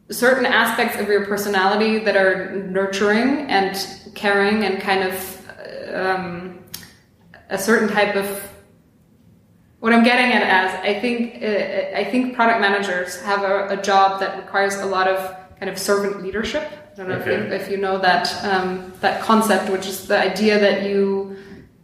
certain 0.09 0.45
aspects 0.45 0.97
of 1.01 1.09
your 1.09 1.25
personality 1.25 1.99
that 1.99 2.15
are 2.15 2.55
nurturing 2.77 3.29
and 3.57 3.73
caring 4.15 4.63
and 4.63 4.79
kind 4.79 5.03
of 5.03 5.13
um, 5.93 6.63
a 7.49 7.57
certain 7.57 7.89
type 7.89 8.15
of 8.15 8.25
what 9.79 9.93
I'm 9.93 10.03
getting 10.03 10.31
at 10.31 10.43
as 10.43 10.83
I 10.83 10.99
think 10.99 11.41
uh, 11.41 11.97
I 11.97 12.03
think 12.03 12.35
product 12.35 12.61
managers 12.61 13.21
have 13.21 13.43
a, 13.43 13.79
a, 13.79 13.81
job 13.81 14.19
that 14.21 14.37
requires 14.37 14.75
a 14.75 14.85
lot 14.85 15.07
of 15.07 15.35
kind 15.59 15.69
of 15.69 15.77
servant 15.77 16.23
leadership. 16.23 16.63
I 16.63 16.95
don't 16.95 17.09
know 17.09 17.15
okay. 17.15 17.35
if, 17.35 17.47
you, 17.47 17.53
if, 17.53 17.71
you, 17.71 17.77
know 17.77 17.99
that 17.99 18.43
um, 18.43 18.91
that 19.01 19.21
concept, 19.21 19.69
which 19.71 19.85
is 19.85 20.07
the 20.07 20.17
idea 20.17 20.59
that 20.59 20.83
you 20.83 21.37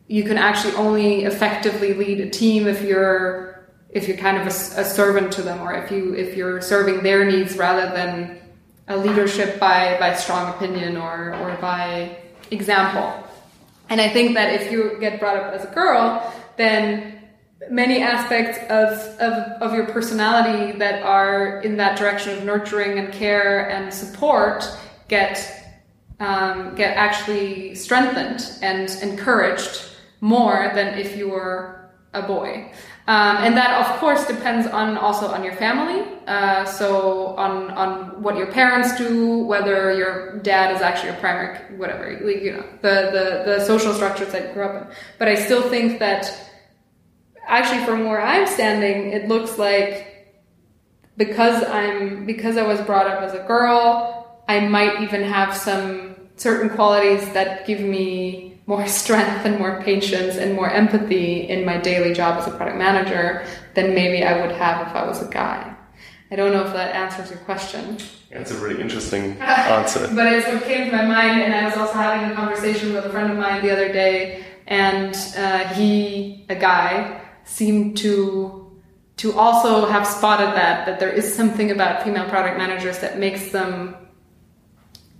you 0.07 0.23
can 0.23 0.37
actually 0.37 0.73
only 0.73 1.25
effectively 1.25 1.93
lead 1.93 2.19
a 2.19 2.29
team 2.29 2.67
if 2.67 2.81
you're 2.81 3.69
if 3.89 4.07
you're 4.07 4.17
kind 4.17 4.37
of 4.37 4.47
a, 4.47 4.81
a 4.81 4.83
servant 4.83 5.31
to 5.33 5.43
them, 5.43 5.61
or 5.61 5.73
if 5.73 5.91
you 5.91 6.15
if 6.15 6.35
you're 6.35 6.61
serving 6.61 7.03
their 7.03 7.25
needs 7.25 7.57
rather 7.57 7.93
than 7.93 8.39
a 8.87 8.97
leadership 8.97 9.59
by 9.59 9.97
by 9.99 10.15
strong 10.15 10.49
opinion 10.55 10.97
or 10.97 11.35
or 11.35 11.55
by 11.61 12.17
example. 12.49 13.19
And 13.89 14.01
I 14.01 14.09
think 14.09 14.33
that 14.33 14.53
if 14.59 14.71
you 14.71 14.97
get 14.99 15.19
brought 15.19 15.37
up 15.37 15.53
as 15.53 15.63
a 15.63 15.73
girl, 15.73 16.33
then 16.57 17.12
many 17.69 18.01
aspects 18.01 18.57
of, 18.69 18.97
of, 19.19 19.61
of 19.61 19.73
your 19.73 19.85
personality 19.87 20.77
that 20.79 21.03
are 21.03 21.61
in 21.61 21.77
that 21.77 21.97
direction 21.97 22.37
of 22.37 22.43
nurturing 22.43 22.99
and 22.99 23.13
care 23.13 23.69
and 23.69 23.93
support 23.93 24.65
get 25.07 25.59
um, 26.19 26.75
get 26.75 26.95
actually 26.95 27.75
strengthened 27.75 28.57
and 28.61 28.89
encouraged 29.01 29.89
more 30.21 30.71
than 30.73 30.97
if 30.97 31.17
you 31.17 31.29
were 31.29 31.89
a 32.13 32.21
boy. 32.21 32.71
Um, 33.05 33.37
and 33.37 33.57
that, 33.57 33.81
of 33.81 33.99
course, 33.99 34.25
depends 34.27 34.65
on 34.67 34.97
also 34.97 35.27
on 35.27 35.43
your 35.43 35.55
family. 35.55 36.07
Uh, 36.25 36.63
so 36.63 37.35
on 37.35 37.69
on 37.71 38.21
what 38.21 38.37
your 38.37 38.47
parents 38.47 38.97
do, 38.97 39.39
whether 39.39 39.93
your 39.93 40.39
dad 40.39 40.73
is 40.73 40.81
actually 40.81 41.09
a 41.09 41.19
primary, 41.19 41.57
whatever 41.75 42.09
you 42.09 42.53
know, 42.53 42.63
the 42.81 43.11
the 43.11 43.25
the 43.45 43.65
social 43.65 43.93
structures 43.93 44.31
that 44.31 44.47
you 44.47 44.53
grew 44.53 44.63
up 44.63 44.81
in. 44.81 44.95
But 45.19 45.27
I 45.27 45.35
still 45.35 45.69
think 45.69 45.99
that 45.99 46.31
actually, 47.47 47.85
from 47.85 48.05
where 48.05 48.21
I'm 48.21 48.47
standing, 48.47 49.11
it 49.11 49.27
looks 49.27 49.57
like 49.57 50.09
because 51.17 51.63
I'm 51.63 52.25
because 52.25 52.57
I 52.57 52.63
was 52.63 52.81
brought 52.81 53.07
up 53.07 53.21
as 53.21 53.33
a 53.33 53.43
girl, 53.43 54.41
I 54.47 54.61
might 54.61 55.01
even 55.01 55.23
have 55.23 55.55
some 55.55 56.15
certain 56.35 56.69
qualities 56.69 57.31
that 57.33 57.65
give 57.67 57.79
me 57.79 58.59
more 58.65 58.87
strength 59.01 59.45
and 59.45 59.59
more 59.59 59.81
patience 59.83 60.37
and 60.37 60.55
more 60.55 60.69
empathy 60.69 61.47
in 61.49 61.65
my 61.65 61.77
daily 61.77 62.13
job 62.13 62.39
as 62.39 62.47
a 62.47 62.51
product 62.51 62.77
manager 62.77 63.45
than 63.75 63.93
maybe 63.93 64.23
I 64.23 64.41
would 64.45 64.55
have 64.55 64.87
if 64.87 64.95
I 64.95 65.05
was 65.05 65.21
a 65.21 65.29
guy. 65.29 65.75
I 66.31 66.35
don't 66.35 66.51
know 66.51 66.65
if 66.65 66.73
that 66.73 66.95
answers 66.95 67.29
your 67.29 67.39
question. 67.41 67.97
That's 68.31 68.49
a 68.49 68.57
really 68.57 68.81
interesting 68.81 69.33
answer. 69.41 70.09
but 70.15 70.33
it's 70.33 70.47
what 70.47 70.63
came 70.63 70.89
to 70.89 70.95
my 70.95 71.05
mind, 71.05 71.43
and 71.43 71.53
I 71.53 71.65
was 71.65 71.77
also 71.77 71.93
having 71.93 72.31
a 72.31 72.33
conversation 72.33 72.91
with 72.91 73.05
a 73.05 73.09
friend 73.11 73.31
of 73.31 73.37
mine 73.37 73.61
the 73.61 73.69
other 73.71 73.93
day, 73.93 74.43
and 74.65 75.15
uh, 75.37 75.67
he, 75.75 76.47
a 76.49 76.55
guy, 76.55 77.22
seemed 77.45 77.97
to 77.97 78.59
to 79.17 79.33
also 79.33 79.85
have 79.85 80.07
spotted 80.07 80.55
that 80.55 80.85
that 80.85 80.99
there 80.99 81.11
is 81.11 81.33
something 81.33 81.71
about 81.71 82.03
female 82.03 82.27
product 82.29 82.57
managers 82.57 82.99
that 82.99 83.19
makes 83.19 83.51
them 83.51 83.95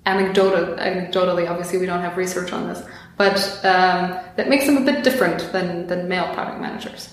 anecdotal, 0.05 0.75
anecdotally 0.75 1.49
obviously 1.49 1.77
we 1.77 1.85
don't 1.85 2.01
have 2.01 2.17
research 2.17 2.51
on 2.51 2.67
this 2.67 2.83
but 3.17 3.37
um, 3.63 4.19
that 4.35 4.49
makes 4.49 4.65
them 4.65 4.77
a 4.77 4.81
bit 4.81 5.03
different 5.03 5.51
than, 5.51 5.87
than 5.87 6.07
male 6.07 6.33
product 6.33 6.59
managers. 6.59 7.09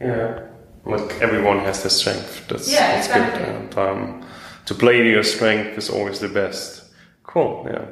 Yeah, 0.00 0.46
like 0.84 1.20
everyone 1.20 1.60
has 1.60 1.82
their 1.82 1.90
strength. 1.90 2.48
That's, 2.48 2.70
yeah, 2.70 2.94
that's 2.94 3.06
exactly. 3.06 3.44
good. 3.44 3.54
And, 3.54 3.78
um, 3.78 4.26
to 4.66 4.74
play 4.74 4.98
to 5.02 5.10
your 5.10 5.22
strength 5.22 5.76
is 5.76 5.90
always 5.90 6.20
the 6.20 6.28
best. 6.28 6.84
Cool. 7.22 7.66
Yeah. 7.70 7.86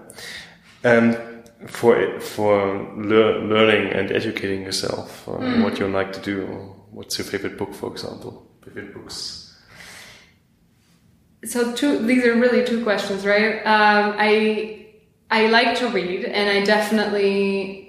And 0.82 1.18
for 1.66 1.96
it, 1.96 2.22
for 2.22 2.92
lear 2.96 3.38
learning 3.40 3.92
and 3.92 4.10
educating 4.10 4.62
yourself, 4.62 5.28
uh, 5.28 5.32
mm. 5.32 5.62
what 5.62 5.78
you 5.78 5.86
like 5.88 6.12
to 6.12 6.20
do. 6.20 6.46
What's 6.90 7.18
your 7.18 7.26
favorite 7.26 7.56
book, 7.56 7.74
for 7.74 7.90
example? 7.90 8.50
Favorite 8.64 8.94
books. 8.94 9.48
So 11.44 11.74
two. 11.74 11.98
These 12.06 12.24
are 12.24 12.34
really 12.34 12.64
two 12.64 12.82
questions, 12.82 13.26
right? 13.26 13.56
Um, 13.66 14.14
I 14.18 14.86
I 15.30 15.46
like 15.48 15.78
to 15.78 15.88
read, 15.88 16.24
and 16.24 16.50
I 16.50 16.64
definitely 16.64 17.82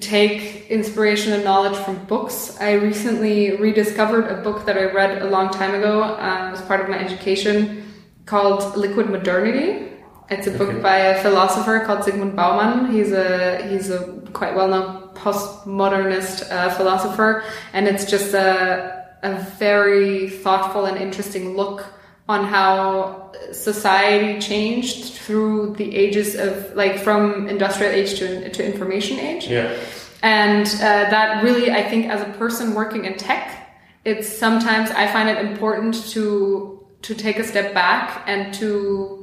take 0.00 0.70
inspiration 0.70 1.32
and 1.32 1.44
knowledge 1.44 1.76
from 1.76 2.04
books. 2.06 2.56
I 2.60 2.72
recently 2.72 3.56
rediscovered 3.56 4.26
a 4.26 4.42
book 4.42 4.66
that 4.66 4.76
I 4.76 4.84
read 4.84 5.22
a 5.22 5.26
long 5.26 5.50
time 5.50 5.74
ago 5.74 6.02
uh, 6.02 6.50
as 6.52 6.60
part 6.62 6.80
of 6.80 6.88
my 6.88 6.98
education 6.98 7.84
called 8.26 8.76
Liquid 8.76 9.10
Modernity. 9.10 9.89
It's 10.30 10.46
a 10.46 10.52
book 10.52 10.70
okay. 10.70 10.80
by 10.80 10.96
a 10.96 11.22
philosopher 11.22 11.80
called 11.84 12.00
Zygmunt 12.00 12.36
Bauman. 12.36 12.92
He's 12.92 13.12
a 13.12 13.66
he's 13.68 13.90
a 13.90 14.06
quite 14.32 14.54
well 14.54 14.68
known 14.68 15.08
postmodernist 15.14 16.50
uh, 16.50 16.70
philosopher, 16.70 17.42
and 17.72 17.88
it's 17.88 18.08
just 18.08 18.32
a 18.32 19.06
a 19.22 19.34
very 19.58 20.30
thoughtful 20.30 20.86
and 20.86 20.96
interesting 20.96 21.56
look 21.56 21.84
on 22.28 22.44
how 22.44 23.32
society 23.52 24.40
changed 24.40 25.14
through 25.14 25.74
the 25.74 25.96
ages 25.96 26.36
of 26.36 26.74
like 26.76 26.98
from 26.98 27.48
industrial 27.48 27.92
age 27.92 28.18
to, 28.18 28.48
to 28.50 28.64
information 28.64 29.18
age. 29.18 29.48
Yeah. 29.48 29.76
And 30.22 30.66
uh, 30.66 31.10
that 31.10 31.42
really, 31.42 31.70
I 31.70 31.82
think, 31.82 32.06
as 32.06 32.20
a 32.20 32.30
person 32.38 32.74
working 32.74 33.04
in 33.04 33.16
tech, 33.16 33.72
it's 34.04 34.28
sometimes 34.28 34.90
I 34.90 35.06
find 35.08 35.28
it 35.28 35.38
important 35.44 35.94
to 36.10 36.86
to 37.02 37.14
take 37.14 37.38
a 37.38 37.44
step 37.44 37.74
back 37.74 38.22
and 38.26 38.52
to 38.54 39.19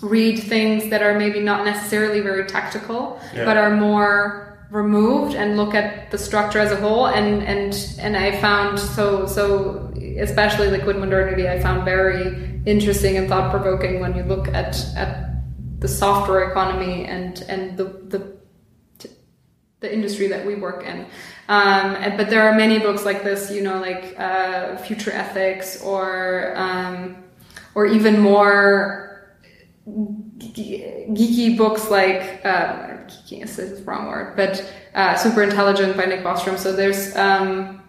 read 0.00 0.38
things 0.38 0.90
that 0.90 1.02
are 1.02 1.18
maybe 1.18 1.40
not 1.40 1.64
necessarily 1.64 2.20
very 2.20 2.46
tactical, 2.46 3.20
yeah. 3.34 3.44
but 3.44 3.56
are 3.56 3.74
more 3.74 4.48
removed 4.70 5.34
and 5.34 5.56
look 5.56 5.74
at 5.74 6.10
the 6.10 6.18
structure 6.18 6.58
as 6.58 6.70
a 6.70 6.76
whole 6.76 7.06
and 7.06 7.42
and 7.42 7.96
and 7.98 8.14
I 8.14 8.38
found 8.38 8.78
so 8.78 9.24
so 9.24 9.90
especially 10.18 10.68
liquid 10.68 10.98
modernity 10.98 11.48
I 11.48 11.58
found 11.58 11.86
very 11.86 12.60
interesting 12.66 13.16
and 13.16 13.28
thought 13.28 13.50
provoking 13.50 14.00
when 14.00 14.14
you 14.14 14.24
look 14.24 14.48
at 14.48 14.76
at 14.94 15.30
the 15.80 15.88
software 15.88 16.50
economy 16.50 17.06
and 17.06 17.40
and 17.48 17.78
the 17.78 17.84
the 17.84 18.38
the 19.80 19.92
industry 19.92 20.26
that 20.26 20.44
we 20.44 20.56
work 20.56 20.84
in. 20.84 21.06
Um, 21.48 22.16
but 22.16 22.28
there 22.30 22.42
are 22.42 22.54
many 22.54 22.80
books 22.80 23.04
like 23.04 23.22
this, 23.22 23.50
you 23.50 23.62
know, 23.62 23.80
like 23.80 24.18
uh, 24.18 24.76
Future 24.78 25.12
Ethics 25.12 25.82
or 25.82 26.52
um, 26.56 27.16
or 27.74 27.86
even 27.86 28.20
more 28.20 29.07
geeky 30.38 31.56
books 31.56 31.90
like 31.90 32.44
uh, 32.44 32.98
geeky 33.06 33.42
is 33.42 33.56
the 33.56 33.82
wrong 33.84 34.06
word, 34.06 34.36
but 34.36 34.70
uh, 34.94 35.14
Super 35.16 35.42
Intelligent 35.42 35.96
by 35.96 36.04
Nick 36.04 36.22
Bostrom. 36.22 36.58
So 36.58 36.72
there's, 36.72 37.14
um, 37.16 37.82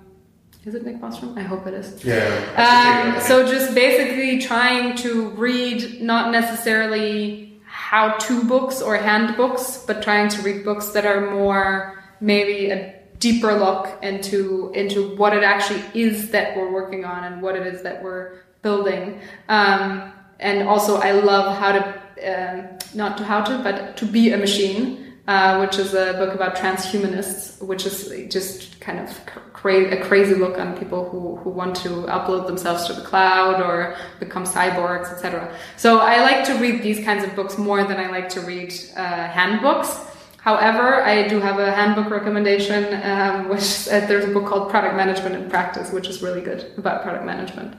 is 0.65 0.75
it 0.75 0.85
Nick 0.85 0.99
Bostrom? 0.99 1.37
I 1.37 1.41
hope 1.41 1.67
it 1.67 1.73
is. 1.73 2.03
Yeah. 2.03 3.15
Um, 3.15 3.21
so 3.21 3.45
just 3.45 3.73
basically 3.73 4.39
trying 4.39 4.95
to 4.97 5.29
read 5.31 6.01
not 6.01 6.31
necessarily 6.31 7.61
how-to 7.65 8.43
books 8.43 8.81
or 8.81 8.97
handbooks, 8.97 9.83
but 9.85 10.01
trying 10.01 10.29
to 10.29 10.41
read 10.41 10.63
books 10.63 10.89
that 10.89 11.05
are 11.05 11.31
more 11.31 12.03
maybe 12.19 12.69
a 12.71 12.95
deeper 13.19 13.53
look 13.53 13.99
into 14.01 14.71
into 14.73 15.15
what 15.17 15.35
it 15.35 15.43
actually 15.43 15.83
is 15.93 16.31
that 16.31 16.55
we're 16.55 16.71
working 16.71 17.03
on 17.03 17.25
and 17.25 17.41
what 17.41 17.55
it 17.55 17.67
is 17.67 17.81
that 17.83 18.01
we're 18.01 18.39
building. 18.61 19.19
Um, 19.49 20.13
and 20.39 20.67
also, 20.67 20.97
I 20.97 21.11
love 21.11 21.57
how 21.57 21.71
to 21.73 22.01
um, 22.25 22.77
not 22.93 23.17
to 23.17 23.23
how 23.23 23.41
to, 23.41 23.57
but 23.63 23.97
to 23.97 24.05
be 24.05 24.31
a 24.31 24.37
machine. 24.37 25.05
Uh, 25.27 25.59
which 25.59 25.77
is 25.77 25.93
a 25.93 26.13
book 26.13 26.33
about 26.33 26.55
transhumanists, 26.55 27.61
which 27.61 27.85
is 27.85 28.11
just 28.33 28.79
kind 28.79 28.97
of 28.97 29.21
cra- 29.53 29.95
a 29.95 30.01
crazy 30.01 30.33
look 30.33 30.57
on 30.57 30.75
people 30.75 31.07
who, 31.07 31.35
who 31.35 31.51
want 31.51 31.75
to 31.75 31.89
upload 32.17 32.47
themselves 32.47 32.87
to 32.87 32.93
the 32.93 33.01
cloud 33.01 33.61
or 33.61 33.95
become 34.19 34.43
cyborgs, 34.43 35.11
etc. 35.11 35.55
So 35.77 35.99
I 35.99 36.21
like 36.21 36.43
to 36.45 36.55
read 36.55 36.81
these 36.81 37.05
kinds 37.05 37.23
of 37.23 37.35
books 37.35 37.59
more 37.59 37.83
than 37.83 37.97
I 37.97 38.09
like 38.09 38.29
to 38.29 38.41
read 38.41 38.73
uh, 38.95 39.27
handbooks. 39.27 39.99
However, 40.37 41.03
I 41.03 41.27
do 41.27 41.39
have 41.39 41.59
a 41.59 41.71
handbook 41.71 42.09
recommendation, 42.09 42.99
um, 43.03 43.49
which 43.49 43.87
uh, 43.87 43.99
there's 44.07 44.25
a 44.25 44.29
book 44.29 44.47
called 44.47 44.71
Product 44.71 44.95
Management 44.95 45.35
in 45.35 45.47
Practice, 45.49 45.91
which 45.91 46.07
is 46.07 46.23
really 46.23 46.41
good 46.41 46.73
about 46.77 47.03
product 47.03 47.25
management. 47.25 47.75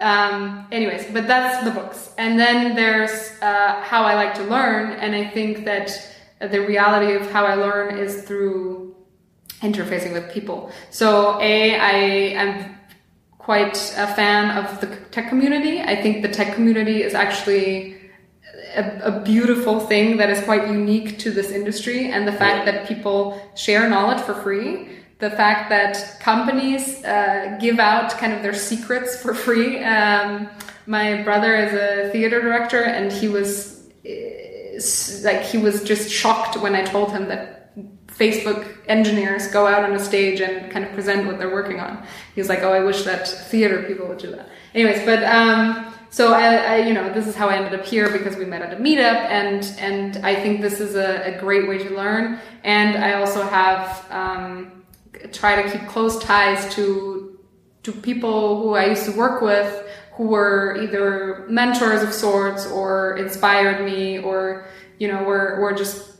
Um, 0.00 0.66
anyways, 0.72 1.06
but 1.12 1.26
that's 1.26 1.64
the 1.64 1.70
books. 1.70 2.12
And 2.18 2.38
then 2.38 2.74
there's 2.74 3.30
uh, 3.40 3.80
how 3.82 4.02
I 4.02 4.14
like 4.14 4.34
to 4.34 4.44
learn, 4.44 4.92
and 4.92 5.14
I 5.14 5.28
think 5.30 5.64
that 5.64 5.90
the 6.40 6.60
reality 6.60 7.14
of 7.14 7.30
how 7.30 7.44
I 7.44 7.54
learn 7.54 7.96
is 7.96 8.22
through 8.22 8.94
interfacing 9.60 10.12
with 10.12 10.30
people. 10.30 10.70
So, 10.90 11.40
A, 11.40 11.78
I 11.78 11.92
am 12.42 12.76
quite 13.38 13.76
a 13.96 14.06
fan 14.14 14.56
of 14.56 14.80
the 14.80 14.88
tech 15.10 15.28
community. 15.28 15.80
I 15.80 16.00
think 16.00 16.22
the 16.22 16.28
tech 16.28 16.54
community 16.54 17.02
is 17.02 17.14
actually 17.14 17.94
a, 18.74 19.00
a, 19.04 19.20
beautiful 19.20 19.80
thing 19.80 20.16
that 20.16 20.30
is 20.30 20.42
quite 20.44 20.66
unique 20.68 21.18
to 21.20 21.30
this 21.30 21.50
industry, 21.50 22.10
and 22.10 22.26
the 22.26 22.32
fact 22.32 22.64
that 22.66 22.88
people 22.88 23.40
share 23.54 23.88
knowledge 23.88 24.20
for 24.20 24.34
free. 24.34 24.88
The 25.18 25.30
fact 25.30 25.70
that 25.70 26.18
companies 26.20 27.04
uh, 27.04 27.56
give 27.60 27.78
out 27.78 28.10
kind 28.18 28.32
of 28.32 28.42
their 28.42 28.54
secrets 28.54 29.20
for 29.20 29.32
free. 29.32 29.82
Um, 29.82 30.48
my 30.86 31.22
brother 31.22 31.54
is 31.54 31.72
a 31.72 32.10
theater 32.10 32.42
director, 32.42 32.82
and 32.82 33.10
he 33.12 33.28
was 33.28 33.74
like 35.22 35.42
he 35.42 35.58
was 35.58 35.82
just 35.84 36.10
shocked 36.10 36.56
when 36.56 36.74
I 36.74 36.82
told 36.82 37.12
him 37.12 37.28
that 37.28 37.54
Facebook 38.08 38.66
engineers 38.86 39.48
go 39.48 39.66
out 39.66 39.84
on 39.84 39.92
a 39.94 39.98
stage 39.98 40.40
and 40.40 40.70
kind 40.70 40.84
of 40.84 40.92
present 40.92 41.26
what 41.26 41.38
they're 41.38 41.52
working 41.52 41.80
on. 41.80 42.04
He 42.34 42.40
was 42.40 42.48
like, 42.48 42.60
"Oh, 42.62 42.72
I 42.72 42.80
wish 42.80 43.02
that 43.04 43.26
theater 43.28 43.82
people 43.84 44.06
would 44.08 44.18
do 44.18 44.30
that." 44.32 44.48
Anyways, 44.74 45.04
but 45.04 45.22
um, 45.24 45.92
so 46.10 46.32
I, 46.32 46.54
I, 46.54 46.76
you 46.78 46.94
know, 46.94 47.12
this 47.12 47.26
is 47.26 47.34
how 47.34 47.48
I 47.48 47.56
ended 47.56 47.78
up 47.78 47.84
here 47.84 48.10
because 48.10 48.36
we 48.36 48.44
met 48.44 48.62
at 48.62 48.72
a 48.72 48.76
meetup, 48.76 49.28
and 49.30 49.74
and 49.78 50.24
I 50.24 50.34
think 50.34 50.60
this 50.60 50.80
is 50.80 50.94
a, 50.94 51.34
a 51.34 51.40
great 51.40 51.68
way 51.68 51.78
to 51.78 51.90
learn. 51.90 52.38
And 52.62 52.96
I 53.02 53.14
also 53.14 53.42
have 53.42 54.06
um, 54.10 54.73
try 55.32 55.62
to 55.62 55.70
keep 55.70 55.86
close 55.88 56.18
ties 56.18 56.72
to 56.74 57.38
to 57.82 57.92
people 57.92 58.62
who 58.62 58.74
I 58.74 58.86
used 58.86 59.04
to 59.06 59.12
work 59.12 59.42
with 59.42 59.86
who 60.14 60.28
were 60.28 60.78
either 60.80 61.44
mentors 61.48 62.02
of 62.02 62.12
sorts 62.12 62.66
or 62.66 63.16
inspired 63.16 63.84
me 63.84 64.18
or 64.18 64.66
you 64.98 65.08
know 65.08 65.22
were 65.22 65.60
were 65.60 65.72
just 65.72 66.12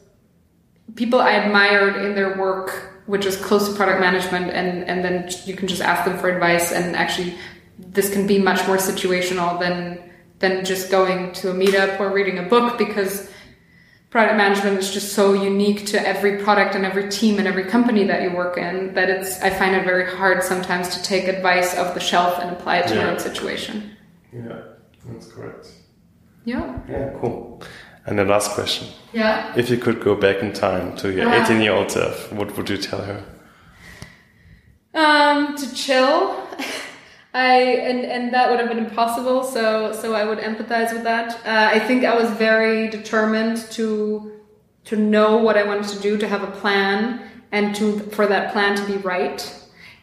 people 0.95 1.21
I 1.21 1.33
admired 1.33 1.97
in 2.05 2.15
their 2.15 2.37
work 2.37 2.95
which 3.07 3.27
is 3.27 3.37
close 3.37 3.69
to 3.69 3.75
product 3.75 4.01
management. 4.01 4.51
And 4.51 4.85
and 4.85 5.05
then 5.05 5.31
you 5.45 5.55
can 5.55 5.69
just 5.69 5.83
ask 5.83 6.05
them 6.05 6.19
for 6.19 6.29
advice. 6.29 6.73
And 6.73 6.97
actually 6.97 7.35
this 7.79 8.13
can 8.13 8.27
be 8.27 8.39
much 8.39 8.67
more 8.67 8.77
situational 8.77 9.59
than 9.61 10.11
than 10.39 10.65
just 10.65 10.91
going 10.91 11.33
to 11.33 11.51
a 11.51 11.55
meetup 11.55 12.01
or 12.01 12.11
reading 12.11 12.39
a 12.39 12.43
book 12.43 12.79
because 12.79 13.31
product 14.15 14.37
management 14.37 14.79
is 14.79 14.93
just 14.93 15.13
so 15.13 15.33
unique 15.33 15.87
to 15.87 16.01
every 16.07 16.41
product 16.41 16.77
and 16.77 16.87
every 16.87 17.09
team 17.11 17.41
and 17.41 17.49
every 17.49 17.65
company 17.65 18.05
that 18.05 18.23
you 18.23 18.31
work 18.31 18.57
in 18.57 18.95
that 18.95 19.11
it's 19.11 19.43
I 19.43 19.51
find 19.51 19.75
it 19.75 19.85
very 19.85 20.09
hard 20.09 20.45
sometimes 20.45 20.97
to 20.97 21.03
take 21.03 21.25
advice 21.27 21.77
off 21.77 21.95
the 21.95 22.01
shelf 22.01 22.39
and 22.39 22.49
apply 22.53 22.77
it 22.77 22.87
to 22.87 22.95
yeah. 22.95 23.01
your 23.01 23.11
own 23.11 23.19
situation. 23.19 23.97
Yeah, 24.33 24.61
that's 25.05 25.27
correct. 25.33 25.67
Yeah. 26.45 26.79
Yeah, 26.89 27.11
cool. 27.21 27.61
And 28.07 28.17
the 28.17 28.25
last 28.25 28.53
question. 28.53 28.87
Yeah. 29.13 29.53
If 29.57 29.69
you 29.69 29.79
could 29.79 30.01
go 30.01 30.15
back 30.15 30.37
in 30.45 30.53
time 30.53 30.95
to 30.99 31.11
your 31.13 31.29
18 31.35 31.61
year 31.61 31.73
old 31.73 31.91
self, 31.91 32.33
what 32.33 32.57
would 32.57 32.71
you 32.71 32.77
tell 32.77 33.03
her? 33.03 33.25
Um, 34.95 35.57
to 35.57 35.75
chill. 35.75 36.41
I 37.35 37.57
and 37.57 38.05
and 38.05 38.33
that 38.33 38.49
would 38.49 38.61
have 38.61 38.69
been 38.69 38.79
impossible. 38.79 39.43
So 39.43 39.93
so 39.93 40.15
I 40.15 40.25
would 40.25 40.39
empathize 40.39 40.93
with 40.93 41.03
that. 41.03 41.35
Uh, 41.45 41.77
I 41.77 41.81
think 41.81 42.05
I 42.05 42.15
was 42.15 42.31
very 42.31 42.89
determined 42.89 43.59
to 43.73 44.41
to 44.85 44.97
know 44.97 45.39
what 45.39 45.57
I 45.57 45.65
wanted 45.65 45.89
to 45.89 45.99
do, 45.99 46.17
to 46.19 46.29
have 46.29 46.45
a 46.45 46.51
plan, 46.53 47.29
and 47.51 47.75
to 47.75 47.99
for 48.11 48.27
that 48.29 48.53
plan 48.53 48.77
to 48.77 48.87
be 48.87 48.99
right. 48.99 49.41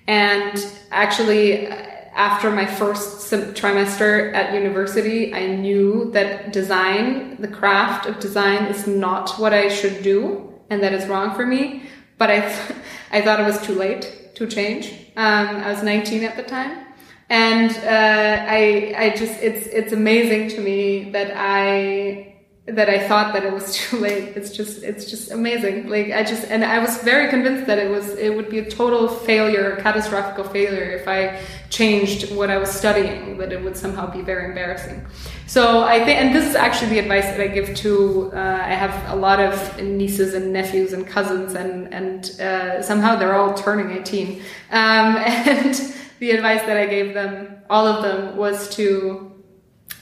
And 0.08 0.58
actually, 0.92 1.68
after 1.68 2.52
my 2.52 2.66
first 2.66 3.32
trimester 3.32 4.34
at 4.34 4.54
university, 4.54 5.34
I 5.34 5.48
knew 5.48 6.12
that 6.12 6.52
design, 6.52 7.38
the 7.40 7.48
craft 7.48 8.08
of 8.08 8.20
design, 8.20 8.66
is 8.66 8.88
not 8.88 9.40
what 9.40 9.54
I 9.54 9.70
should 9.70 10.04
do, 10.04 10.52
and 10.70 10.84
that 10.84 10.92
is 10.92 11.08
wrong 11.08 11.34
for 11.34 11.46
me. 11.46 11.84
But 12.18 12.30
I, 12.30 12.42
th- 12.42 12.80
I 13.12 13.22
thought 13.22 13.40
it 13.40 13.46
was 13.46 13.62
too 13.62 13.76
late 13.76 14.36
to 14.36 14.48
change. 14.48 14.92
Um, 15.16 15.48
I 15.48 15.72
was 15.72 15.82
19 15.82 16.24
at 16.24 16.36
the 16.36 16.44
time 16.44 16.91
and 17.32 17.72
uh, 17.72 18.46
I 18.46 18.94
I 18.98 19.10
just 19.12 19.42
it's 19.42 19.66
it's 19.68 19.94
amazing 19.94 20.50
to 20.50 20.60
me 20.60 21.12
that 21.12 21.32
I 21.34 22.36
that 22.68 22.90
I 22.90 23.08
thought 23.08 23.34
that 23.34 23.46
it 23.46 23.54
was 23.54 23.74
too 23.78 24.00
late. 24.00 24.36
It's 24.36 24.52
just 24.52 24.84
it's 24.84 25.10
just 25.10 25.32
amazing. 25.32 25.88
Like 25.88 26.12
I 26.12 26.24
just 26.24 26.44
and 26.50 26.66
I 26.66 26.80
was 26.80 26.98
very 27.04 27.30
convinced 27.30 27.68
that 27.68 27.80
it 27.80 27.90
was 27.90 28.10
it 28.18 28.36
would 28.36 28.50
be 28.50 28.60
a 28.60 28.70
total 28.70 29.08
failure, 29.08 29.78
catastrophic 29.78 30.46
failure 30.48 30.92
if 30.92 31.08
I 31.08 31.40
changed 31.70 32.36
what 32.36 32.50
I 32.50 32.58
was 32.58 32.70
studying. 32.70 33.38
That 33.38 33.54
it 33.54 33.64
would 33.64 33.78
somehow 33.78 34.12
be 34.12 34.22
very 34.22 34.50
embarrassing. 34.50 35.06
So 35.48 35.84
I 35.84 36.04
think, 36.04 36.20
and 36.20 36.36
this 36.36 36.46
is 36.46 36.56
actually 36.56 36.90
the 36.90 37.00
advice 37.00 37.26
that 37.26 37.40
I 37.40 37.48
give 37.48 37.74
to. 37.76 38.32
Uh, 38.34 38.40
I 38.40 38.74
have 38.74 38.94
a 39.10 39.16
lot 39.16 39.40
of 39.40 39.82
nieces 39.82 40.34
and 40.34 40.52
nephews 40.52 40.92
and 40.92 41.08
cousins, 41.08 41.56
and 41.56 41.94
and 41.94 42.42
uh, 42.42 42.82
somehow 42.82 43.16
they're 43.16 43.36
all 43.36 43.54
turning 43.54 43.98
eighteen, 43.98 44.42
um, 44.72 45.16
and 45.26 45.96
the 46.22 46.30
advice 46.30 46.62
that 46.62 46.78
I 46.78 46.86
gave 46.86 47.16
them, 47.16 47.64
all 47.68 47.88
of 47.88 48.04
them, 48.04 48.38
was 48.38 48.70
to 48.76 49.44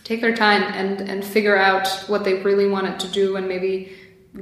take 0.03 0.19
their 0.19 0.35
time 0.35 0.63
and 0.63 1.09
and 1.09 1.23
figure 1.23 1.55
out 1.55 1.87
what 2.07 2.25
they 2.25 2.35
really 2.43 2.67
wanted 2.67 2.99
to 2.99 3.07
do, 3.07 3.37
and 3.37 3.47
maybe 3.47 3.93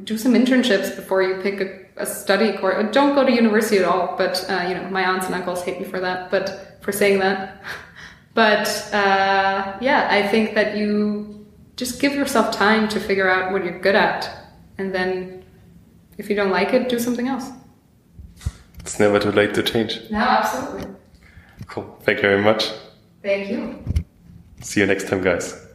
do 0.04 0.18
some 0.18 0.34
internships 0.34 0.96
before 0.96 1.22
you 1.22 1.36
pick 1.42 1.62
a, 1.62 2.02
a 2.02 2.06
study 2.06 2.58
course. 2.58 2.92
Don't 2.92 3.13
go 3.13 3.24
to 3.24 3.32
university 3.32 3.78
at 3.78 3.86
all, 3.86 4.16
but 4.18 4.44
uh, 4.50 4.66
you 4.68 4.74
know 4.74 4.90
my 4.90 5.04
aunts 5.06 5.28
and 5.28 5.36
uncles 5.36 5.63
hate 5.63 5.80
me 5.80 5.86
for 5.86 6.00
that, 6.00 6.32
but 6.32 6.80
for 6.82 6.92
saying 6.92 7.20
that. 7.20 7.62
But 8.34 8.68
uh, 8.94 9.78
yeah, 9.82 10.10
I 10.12 10.28
think 10.28 10.54
that 10.54 10.78
you 10.78 11.48
just 11.76 12.00
give 12.00 12.13
yourself 12.13 12.56
time 12.56 12.88
to 12.90 13.00
figure 13.00 13.28
out 13.28 13.52
what 13.52 13.63
you're 13.66 13.80
good 13.80 13.96
at, 13.96 14.30
and 14.78 14.94
then 14.94 15.44
if 16.20 16.30
you 16.30 16.36
don't 16.36 16.52
like 16.52 16.72
it, 16.72 16.88
do 16.88 17.00
something 17.00 17.28
else. 17.28 17.50
It's 18.80 19.00
never 19.00 19.20
too 19.20 19.32
late 19.32 19.56
to 19.56 19.63
change. 19.63 20.02
No, 20.12 20.20
absolutely. 20.20 20.86
Cool. 21.67 21.97
Thank 22.01 22.17
you 22.17 22.30
very 22.30 22.41
much. 22.41 22.71
Thank 23.21 23.49
you. 23.49 23.84
See 24.62 24.80
you 24.80 24.86
next 24.88 25.08
time, 25.08 25.21
guys. 25.21 25.66